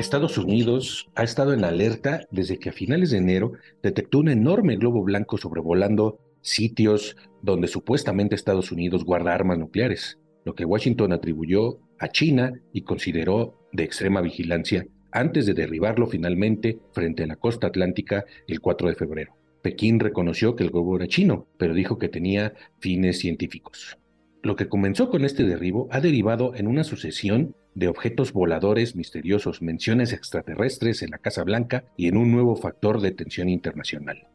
Estados 0.00 0.38
Unidos 0.38 1.10
ha 1.14 1.22
estado 1.22 1.52
en 1.52 1.62
alerta 1.62 2.26
desde 2.30 2.58
que 2.58 2.70
a 2.70 2.72
finales 2.72 3.10
de 3.10 3.18
enero 3.18 3.52
detectó 3.82 4.18
un 4.20 4.30
enorme 4.30 4.76
globo 4.76 5.04
blanco 5.04 5.36
sobrevolando 5.36 6.18
sitios 6.40 7.16
donde 7.42 7.68
supuestamente 7.68 8.34
Estados 8.34 8.72
Unidos 8.72 9.04
guarda 9.04 9.34
armas 9.34 9.58
nucleares, 9.58 10.18
lo 10.46 10.54
que 10.54 10.64
Washington 10.64 11.12
atribuyó 11.12 11.80
a 11.98 12.08
China 12.08 12.54
y 12.72 12.80
consideró 12.80 13.54
de 13.72 13.84
extrema 13.84 14.22
vigilancia 14.22 14.86
antes 15.12 15.44
de 15.44 15.52
derribarlo 15.52 16.06
finalmente 16.06 16.78
frente 16.92 17.24
a 17.24 17.26
la 17.26 17.36
costa 17.36 17.66
atlántica 17.66 18.24
el 18.46 18.60
4 18.60 18.88
de 18.88 18.94
febrero. 18.94 19.36
Pekín 19.60 20.00
reconoció 20.00 20.56
que 20.56 20.64
el 20.64 20.70
globo 20.70 20.96
era 20.96 21.08
chino, 21.08 21.46
pero 21.58 21.74
dijo 21.74 21.98
que 21.98 22.08
tenía 22.08 22.54
fines 22.78 23.18
científicos. 23.18 23.98
Lo 24.42 24.56
que 24.56 24.68
comenzó 24.68 25.10
con 25.10 25.26
este 25.26 25.44
derribo 25.44 25.88
ha 25.90 26.00
derivado 26.00 26.54
en 26.54 26.66
una 26.66 26.84
sucesión 26.84 27.54
de 27.74 27.88
objetos 27.88 28.32
voladores 28.32 28.96
misteriosos, 28.96 29.62
menciones 29.62 30.12
extraterrestres 30.12 31.02
en 31.02 31.10
la 31.10 31.18
Casa 31.18 31.44
Blanca 31.44 31.84
y 31.96 32.08
en 32.08 32.16
un 32.16 32.32
nuevo 32.32 32.56
factor 32.56 33.00
de 33.00 33.12
tensión 33.12 33.48
internacional. 33.48 34.26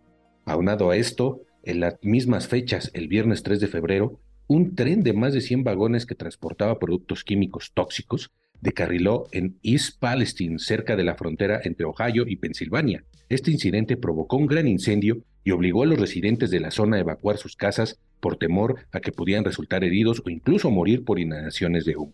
Aunado 0.46 0.92
a 0.92 0.98
esto, 0.98 1.42
en 1.64 1.80
las 1.80 1.96
mismas 2.02 2.48
fechas, 2.48 2.92
el 2.94 3.08
viernes 3.08 3.44
3 3.44 3.60
de 3.60 3.68
febrero, 3.68 4.20
un 4.48 4.76
tren 4.76 5.02
de 5.04 5.14
más 5.14 5.34
de 5.34 5.42
100 5.42 5.64
vagones 5.64 6.06
que 6.06 6.16
transportaba 6.16 6.78
productos 6.78 7.24
químicos 7.24 7.72
tóxicos 7.74 8.32
decarriló 8.62 9.28
en 9.32 9.58
East 9.64 10.00
Palestine, 10.00 10.60
cerca 10.60 10.96
de 10.96 11.04
la 11.04 11.16
frontera 11.16 11.62
entre 11.64 11.86
Ohio 11.86 12.26
y 12.28 12.38
Pensilvania. 12.38 13.04
Este 13.30 13.52
incidente 13.52 13.98
provocó 13.98 14.38
un 14.38 14.48
gran 14.48 14.68
incendio 14.68 15.24
y 15.44 15.52
obligó 15.52 15.84
a 15.84 15.88
los 15.88 16.00
residentes 16.00 16.50
de 16.52 16.60
la 16.60 16.72
zona 16.72 16.98
a 16.98 17.02
evacuar 17.02 17.38
sus 17.38 17.56
casas 17.56 18.00
por 18.20 18.38
temor 18.38 18.88
a 18.92 19.00
que 19.00 19.12
pudieran 19.12 19.46
resultar 19.46 19.84
heridos 19.84 20.22
o 20.26 20.30
incluso 20.30 20.72
morir 20.72 21.04
por 21.04 21.20
inhalaciones 21.20 21.86
de 21.86 21.96
humo. 21.96 22.14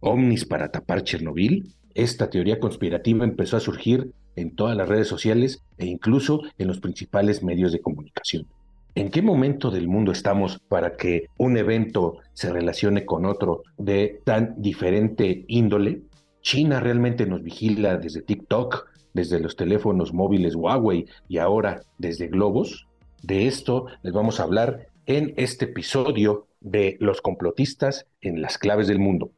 ¿Omnis 0.00 0.44
para 0.44 0.70
tapar 0.70 1.02
Chernobyl? 1.02 1.74
Esta 1.94 2.30
teoría 2.30 2.60
conspirativa 2.60 3.24
empezó 3.24 3.56
a 3.56 3.60
surgir 3.60 4.12
en 4.36 4.54
todas 4.54 4.76
las 4.76 4.88
redes 4.88 5.08
sociales 5.08 5.62
e 5.78 5.86
incluso 5.86 6.42
en 6.58 6.68
los 6.68 6.78
principales 6.78 7.42
medios 7.42 7.72
de 7.72 7.80
comunicación. 7.80 8.46
¿En 8.94 9.10
qué 9.10 9.22
momento 9.22 9.70
del 9.70 9.88
mundo 9.88 10.12
estamos 10.12 10.60
para 10.68 10.96
que 10.96 11.26
un 11.36 11.56
evento 11.56 12.18
se 12.32 12.52
relacione 12.52 13.04
con 13.04 13.26
otro 13.26 13.62
de 13.76 14.20
tan 14.24 14.54
diferente 14.58 15.44
índole? 15.48 16.02
China 16.40 16.80
realmente 16.80 17.26
nos 17.26 17.42
vigila 17.42 17.96
desde 17.96 18.22
TikTok, 18.22 18.86
desde 19.12 19.40
los 19.40 19.56
teléfonos 19.56 20.12
móviles 20.12 20.54
Huawei 20.54 21.06
y 21.28 21.38
ahora 21.38 21.82
desde 21.98 22.28
globos. 22.28 22.86
De 23.22 23.46
esto 23.46 23.86
les 24.02 24.12
vamos 24.12 24.38
a 24.38 24.44
hablar 24.44 24.86
en 25.06 25.34
este 25.36 25.64
episodio 25.64 26.46
de 26.60 26.96
Los 27.00 27.20
complotistas 27.20 28.06
en 28.20 28.42
las 28.42 28.58
claves 28.58 28.88
del 28.88 28.98
mundo. 28.98 29.30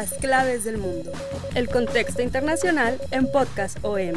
Las 0.00 0.14
claves 0.14 0.62
del 0.62 0.78
mundo. 0.78 1.10
El 1.56 1.68
contexto 1.68 2.22
internacional 2.22 3.00
en 3.10 3.28
Podcast 3.32 3.84
OM. 3.84 4.14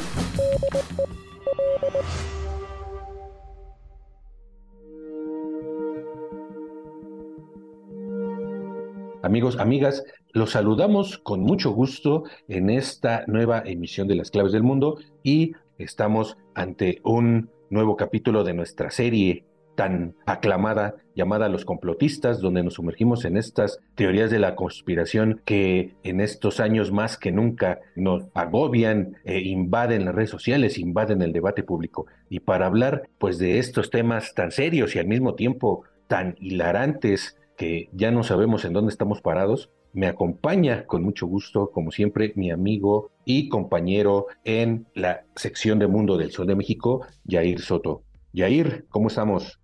Amigos, 9.24 9.58
amigas, 9.58 10.04
los 10.34 10.52
saludamos 10.52 11.18
con 11.18 11.42
mucho 11.42 11.72
gusto 11.72 12.26
en 12.48 12.70
esta 12.70 13.24
nueva 13.26 13.64
emisión 13.66 14.08
de 14.08 14.14
Las 14.14 14.30
Claves 14.30 14.52
del 14.52 14.62
Mundo 14.62 15.00
y 15.24 15.54
estamos 15.80 16.38
ante 16.54 17.02
un 17.04 17.50
nuevo 17.72 17.98
capítulo 17.98 18.44
de 18.44 18.54
nuestra 18.54 18.92
serie 18.92 19.46
tan 19.82 20.14
aclamada 20.28 20.94
llamada 21.16 21.50
Los 21.50 21.66
complotistas, 21.66 22.40
donde 22.40 22.62
nos 22.62 22.76
sumergimos 22.76 23.26
en 23.26 23.36
estas 23.36 23.80
teorías 23.96 24.30
de 24.30 24.38
la 24.38 24.56
conspiración 24.56 25.42
que 25.44 25.96
en 26.04 26.22
estos 26.22 26.60
años 26.60 26.92
más 26.92 27.18
que 27.18 27.32
nunca 27.32 27.80
nos 27.96 28.26
agobian, 28.36 29.16
e 29.26 29.40
invaden 29.40 30.06
las 30.06 30.14
redes 30.14 30.30
sociales, 30.30 30.78
invaden 30.78 31.24
el 31.24 31.34
debate 31.34 31.64
público. 31.64 32.06
Y 32.30 32.42
para 32.42 32.68
hablar 32.68 33.10
pues 33.18 33.40
de 33.40 33.58
estos 33.58 33.90
temas 33.90 34.36
tan 34.36 34.52
serios 34.52 34.96
y 34.96 35.00
al 35.00 35.08
mismo 35.08 35.34
tiempo 35.34 35.84
tan 36.06 36.36
hilarantes 36.40 37.40
que 37.58 37.90
ya 37.92 38.12
no 38.12 38.22
sabemos 38.22 38.66
en 38.66 38.74
dónde 38.74 38.92
estamos 38.92 39.20
parados, 39.20 39.72
me 39.94 40.06
acompaña 40.06 40.86
con 40.86 41.02
mucho 41.02 41.26
gusto, 41.26 41.72
como 41.72 41.90
siempre, 41.90 42.34
mi 42.36 42.52
amigo 42.52 43.10
y 43.26 43.50
compañero 43.50 44.28
en 44.44 44.86
la 44.94 45.26
sección 45.36 45.80
de 45.80 45.88
Mundo 45.88 46.20
del 46.20 46.30
Sol 46.30 46.46
de 46.46 46.56
México, 46.56 47.04
Yair 47.24 47.62
Soto. 47.62 48.04
Yair, 48.32 48.86
¿cómo 48.90 49.08
estamos? 49.08 49.61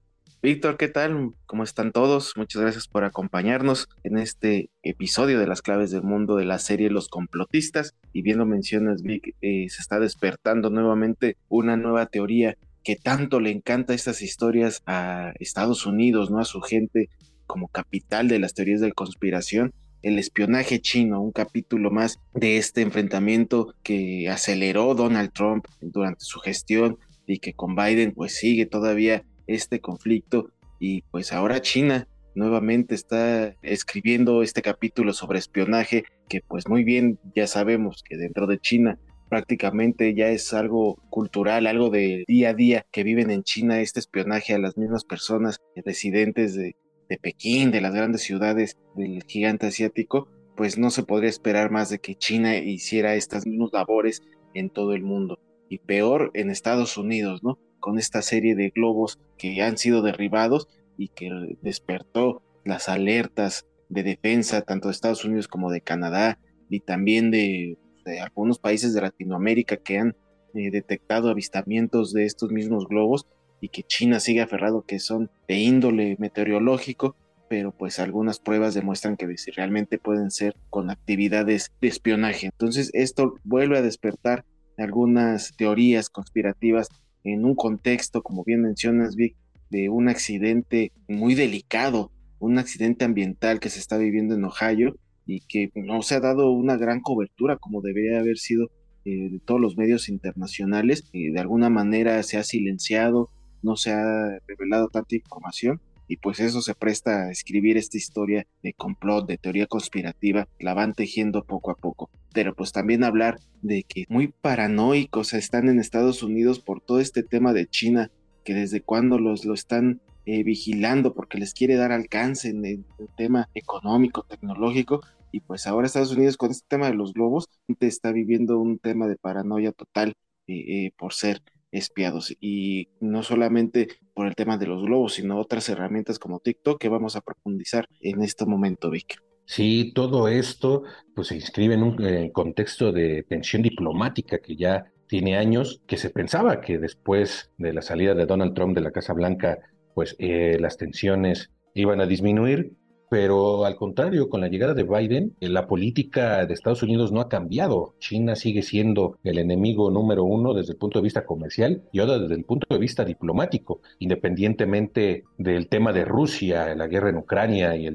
Víctor, 0.47 0.77
¿qué 0.77 0.87
tal? 0.87 1.33
¿Cómo 1.45 1.65
están 1.65 1.91
todos? 1.91 2.31
Muchas 2.37 2.61
gracias 2.61 2.87
por 2.87 3.03
acompañarnos 3.03 3.89
en 4.05 4.17
este 4.17 4.69
episodio 4.81 5.41
de 5.41 5.45
las 5.45 5.61
claves 5.61 5.91
del 5.91 6.03
mundo 6.03 6.37
de 6.37 6.45
la 6.45 6.57
serie 6.57 6.89
Los 6.89 7.09
complotistas. 7.09 7.95
Y 8.13 8.21
bien 8.21 8.37
lo 8.37 8.45
mencionas, 8.45 9.01
Vic, 9.01 9.35
eh, 9.41 9.67
se 9.67 9.81
está 9.81 9.99
despertando 9.99 10.69
nuevamente 10.69 11.35
una 11.49 11.75
nueva 11.75 12.05
teoría 12.05 12.55
que 12.85 12.95
tanto 12.95 13.41
le 13.41 13.51
encanta 13.51 13.93
estas 13.93 14.21
historias 14.21 14.83
a 14.85 15.33
Estados 15.41 15.85
Unidos, 15.85 16.31
¿no? 16.31 16.39
A 16.39 16.45
su 16.45 16.61
gente 16.61 17.09
como 17.45 17.67
capital 17.67 18.29
de 18.29 18.39
las 18.39 18.53
teorías 18.53 18.79
de 18.79 18.93
conspiración. 18.93 19.73
El 20.01 20.17
espionaje 20.17 20.79
chino, 20.79 21.19
un 21.21 21.33
capítulo 21.33 21.91
más 21.91 22.21
de 22.33 22.55
este 22.55 22.83
enfrentamiento 22.83 23.75
que 23.83 24.29
aceleró 24.29 24.95
Donald 24.95 25.33
Trump 25.33 25.65
durante 25.81 26.23
su 26.23 26.39
gestión 26.39 26.99
y 27.25 27.39
que 27.39 27.51
con 27.51 27.75
Biden 27.75 28.13
pues 28.13 28.37
sigue 28.37 28.65
todavía 28.65 29.25
este 29.47 29.79
conflicto 29.79 30.51
y 30.79 31.01
pues 31.03 31.33
ahora 31.33 31.61
China 31.61 32.07
nuevamente 32.35 32.93
está 32.93 33.55
escribiendo 33.63 34.43
este 34.43 34.61
capítulo 34.61 35.13
sobre 35.13 35.39
espionaje 35.39 36.03
que 36.29 36.41
pues 36.41 36.67
muy 36.67 36.83
bien 36.83 37.19
ya 37.35 37.47
sabemos 37.47 38.03
que 38.07 38.17
dentro 38.17 38.45
de 38.45 38.59
China 38.59 38.99
prácticamente 39.29 40.13
ya 40.13 40.29
es 40.29 40.53
algo 40.53 40.95
cultural, 41.09 41.67
algo 41.67 41.89
de 41.89 42.23
día 42.27 42.49
a 42.49 42.53
día 42.53 42.85
que 42.91 43.03
viven 43.03 43.31
en 43.31 43.43
China, 43.43 43.81
este 43.81 43.99
espionaje 43.99 44.53
a 44.53 44.59
las 44.59 44.77
mismas 44.77 45.03
personas 45.03 45.59
residentes 45.75 46.55
de, 46.55 46.75
de 47.09 47.17
Pekín, 47.17 47.71
de 47.71 47.81
las 47.81 47.93
grandes 47.93 48.21
ciudades 48.21 48.77
del 48.95 49.23
gigante 49.23 49.67
asiático, 49.67 50.29
pues 50.55 50.77
no 50.77 50.89
se 50.89 51.03
podría 51.03 51.29
esperar 51.29 51.71
más 51.71 51.89
de 51.89 51.99
que 51.99 52.15
China 52.15 52.57
hiciera 52.57 53.15
estas 53.15 53.45
mismas 53.45 53.71
labores 53.73 54.21
en 54.53 54.69
todo 54.69 54.93
el 54.93 55.03
mundo. 55.03 55.39
Y 55.69 55.79
peor 55.79 56.31
en 56.33 56.49
Estados 56.49 56.97
Unidos, 56.97 57.43
¿no? 57.43 57.59
Con 57.87 57.99
esta 57.99 58.21
serie 58.21 58.53
de 58.53 58.71
globos 58.71 59.17
que 59.37 59.61
han 59.61 59.77
sido 59.77 60.01
derribados 60.01 60.67
y 60.97 61.07
que 61.07 61.29
despertó 61.61 62.43
las 62.65 62.89
alertas 62.89 63.65
de 63.87 64.03
defensa 64.03 64.61
tanto 64.61 64.89
de 64.89 64.91
Estados 64.91 65.23
Unidos 65.23 65.47
como 65.47 65.71
de 65.71 65.79
Canadá 65.79 66.37
y 66.69 66.81
también 66.81 67.31
de, 67.31 67.77
algunos 68.21 68.59
países 68.59 68.93
de 68.93 68.99
Latinoamérica 68.99 69.77
que 69.77 69.99
han 69.99 70.17
eh, 70.53 70.69
detectado 70.69 71.29
avistamientos 71.29 72.11
de 72.11 72.25
estos 72.25 72.51
mismos 72.51 72.89
globos 72.89 73.25
y 73.61 73.69
que 73.69 73.83
China 73.83 74.19
sigue 74.19 74.41
aferrado 74.41 74.81
que 74.81 74.99
son 74.99 75.31
de 75.47 75.55
índole 75.55 76.17
meteorológico, 76.19 77.15
pero 77.47 77.71
pues 77.71 77.99
algunas 77.99 78.39
pruebas 78.39 78.73
demuestran 78.73 79.15
que 79.15 79.33
realmente 79.55 79.97
pueden 79.97 80.29
ser 80.29 80.57
con 80.69 80.89
actividades 80.89 81.71
de 81.79 81.87
espionaje. 81.87 82.47
Entonces 82.47 82.91
esto 82.91 83.35
vuelve 83.45 83.77
a 83.77 83.81
despertar 83.81 84.43
algunas 84.77 85.55
teorías 85.55 86.09
conspirativas 86.09 86.89
en 87.23 87.45
un 87.45 87.55
contexto, 87.55 88.21
como 88.21 88.43
bien 88.43 88.61
mencionas, 88.61 89.15
Vic, 89.15 89.35
de 89.69 89.89
un 89.89 90.09
accidente 90.09 90.91
muy 91.07 91.35
delicado, 91.35 92.11
un 92.39 92.57
accidente 92.57 93.05
ambiental 93.05 93.59
que 93.59 93.69
se 93.69 93.79
está 93.79 93.97
viviendo 93.97 94.35
en 94.35 94.45
Ohio 94.45 94.95
y 95.25 95.41
que 95.41 95.71
no 95.75 96.01
se 96.01 96.15
ha 96.15 96.19
dado 96.19 96.51
una 96.51 96.77
gran 96.77 97.01
cobertura 97.01 97.57
como 97.57 97.81
debería 97.81 98.19
haber 98.19 98.37
sido 98.37 98.71
eh, 99.05 99.29
de 99.29 99.39
todos 99.39 99.59
los 99.59 99.77
medios 99.77 100.09
internacionales. 100.09 101.03
y 101.11 101.31
de 101.31 101.39
alguna 101.39 101.69
manera 101.69 102.21
se 102.23 102.37
ha 102.37 102.43
silenciado, 102.43 103.29
no 103.61 103.75
se 103.75 103.91
ha 103.91 104.39
revelado 104.47 104.89
tanta 104.89 105.15
información 105.15 105.81
y 106.07 106.17
pues 106.17 106.39
eso 106.39 106.61
se 106.61 106.75
presta 106.75 107.23
a 107.23 107.31
escribir 107.31 107.77
esta 107.77 107.97
historia 107.97 108.47
de 108.63 108.73
complot, 108.73 109.27
de 109.27 109.37
teoría 109.37 109.67
conspirativa, 109.67 110.47
la 110.59 110.73
van 110.73 110.93
tejiendo 110.93 111.43
poco 111.43 111.71
a 111.71 111.75
poco. 111.75 112.09
Pero 112.33 112.55
pues 112.55 112.71
también 112.71 113.03
hablar 113.03 113.39
de 113.61 113.83
que 113.83 114.05
muy 114.09 114.27
paranoicos 114.29 115.33
están 115.33 115.69
en 115.69 115.79
Estados 115.79 116.23
Unidos 116.23 116.59
por 116.59 116.81
todo 116.81 116.99
este 116.99 117.23
tema 117.23 117.53
de 117.53 117.67
China, 117.67 118.11
que 118.43 118.53
desde 118.53 118.81
cuando 118.81 119.19
los 119.19 119.45
lo 119.45 119.53
están 119.53 120.01
eh, 120.25 120.43
vigilando 120.43 121.13
porque 121.13 121.37
les 121.37 121.53
quiere 121.53 121.75
dar 121.75 121.91
alcance 121.91 122.49
en 122.49 122.65
el, 122.65 122.85
tema 123.15 123.49
económico, 123.53 124.23
tecnológico, 124.23 125.01
y 125.31 125.41
pues 125.41 125.67
ahora 125.67 125.87
Estados 125.87 126.11
Unidos 126.11 126.37
con 126.37 126.51
este 126.51 126.65
tema 126.67 126.87
de 126.87 126.95
los 126.95 127.13
globos 127.13 127.49
está 127.79 128.11
viviendo 128.11 128.59
un 128.59 128.79
tema 128.79 129.07
de 129.07 129.17
paranoia 129.17 129.71
total 129.71 130.13
eh, 130.47 130.85
eh, 130.85 130.91
por 130.97 131.13
ser 131.13 131.41
espiados 131.71 132.35
y 132.39 132.89
no 132.99 133.23
solamente 133.23 133.87
por 134.17 134.25
el 134.25 134.33
tema 134.33 134.57
de 134.57 134.65
los 134.65 134.81
globos, 134.81 135.13
sino 135.13 135.39
otras 135.39 135.69
herramientas 135.69 136.17
como 136.17 136.39
TikTok 136.39 136.81
que 136.81 136.89
vamos 136.89 137.15
a 137.15 137.21
profundizar 137.21 137.87
en 138.01 138.23
este 138.23 138.47
momento, 138.47 138.89
Vic. 138.89 139.21
Sí, 139.45 139.91
todo 139.93 140.27
esto 140.27 140.81
pues 141.13 141.27
se 141.27 141.35
inscribe 141.35 141.75
en 141.75 141.83
un 141.83 142.03
eh, 142.03 142.31
contexto 142.33 142.91
de 142.91 143.21
tensión 143.29 143.61
diplomática 143.61 144.39
que 144.39 144.55
ya 144.55 144.85
tiene 145.07 145.37
años, 145.37 145.83
que 145.85 145.97
se 145.97 146.09
pensaba 146.09 146.61
que 146.61 146.79
después 146.79 147.51
de 147.59 147.73
la 147.73 147.83
salida 147.83 148.15
de 148.15 148.25
Donald 148.25 148.55
Trump 148.55 148.73
de 148.73 148.81
la 148.81 148.91
Casa 148.91 149.13
Blanca, 149.13 149.59
pues 149.93 150.15
eh, 150.17 150.57
las 150.59 150.77
tensiones 150.77 151.51
iban 151.75 152.01
a 152.01 152.07
disminuir, 152.07 152.71
pero 153.09 153.65
al 153.65 153.75
contrario, 153.75 154.29
con 154.29 154.41
la 154.41 154.47
llegada 154.47 154.73
de 154.73 154.83
Biden, 154.83 155.35
eh, 155.39 155.49
la 155.49 155.67
política 155.67 156.45
de 156.45 156.53
Estados 156.53 156.83
Unidos 156.83 157.11
no 157.11 157.21
ha 157.21 157.29
cambiado. 157.29 157.95
China 157.99 158.35
sigue 158.35 158.61
siendo 158.61 159.17
el 159.23 159.37
enemigo 159.37 159.89
número 159.91 160.23
uno 160.23 160.53
desde 160.53 160.73
el 160.73 160.77
punto 160.77 160.99
de 160.99 161.03
vista 161.03 161.25
comercial 161.25 161.83
y 161.91 161.99
ahora 161.99 162.19
desde 162.19 162.35
el 162.35 162.43
punto 162.43 162.67
de 162.69 162.79
vista 162.79 163.05
diplomático, 163.05 163.81
independientemente 163.99 165.23
del 165.37 165.67
tema 165.67 165.93
de 165.93 166.05
Rusia, 166.05 166.75
la 166.75 166.87
guerra 166.87 167.09
en 167.09 167.17
Ucrania 167.17 167.75
y, 167.75 167.87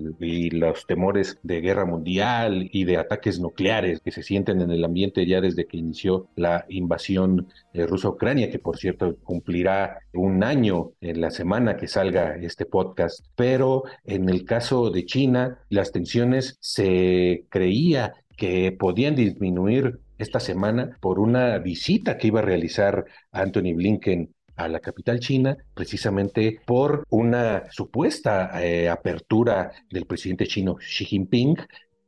los 0.53 0.87
temores 0.87 1.39
de 1.43 1.61
guerra 1.61 1.85
mundial 1.85 2.69
y 2.73 2.85
de 2.85 2.97
ataques 2.97 3.41
nucleares 3.41 4.01
que 4.01 4.11
se 4.11 4.23
sienten 4.23 4.61
en 4.61 4.71
el 4.71 4.85
ambiente 4.85 5.27
ya 5.27 5.41
desde 5.41 5.67
que 5.67 5.77
inició 5.77 6.29
la 6.37 6.65
invasión 6.69 7.49
eh, 7.73 7.87
rusa-Ucrania, 7.87 8.51
que 8.51 8.59
por 8.59 8.79
cierto 8.79 9.17
cumplirá 9.23 9.99
un 10.13 10.45
año 10.45 10.93
en 11.01 11.21
la 11.21 11.31
semana 11.31 11.77
que 11.77 11.89
salga 11.89 12.37
este 12.37 12.67
podcast. 12.67 13.25
Pero 13.37 13.85
en 14.05 14.29
el 14.29 14.45
caso 14.45 14.91
de 14.91 15.02
China, 15.05 15.59
las 15.69 15.93
tensiones 15.93 16.57
se 16.61 17.47
creía 17.49 18.13
que 18.37 18.73
podían 18.73 19.15
disminuir 19.15 20.01
esta 20.19 20.41
semana 20.41 20.97
por 21.01 21.19
una 21.19 21.59
visita 21.59 22.17
que 22.17 22.29
iba 22.29 22.41
a 22.41 22.45
realizar 22.45 23.05
Anthony 23.31 23.75
Blinken 23.75 24.35
a 24.57 24.69
la 24.69 24.81
capital 24.81 25.19
china, 25.19 25.57
precisamente 25.75 26.61
por 26.67 27.05
una 27.09 27.65
supuesta 27.71 28.63
eh, 28.63 28.89
apertura 28.89 29.73
del 29.91 30.07
presidente 30.07 30.47
chino 30.47 30.77
Xi 30.77 31.05
Jinping, 31.05 31.57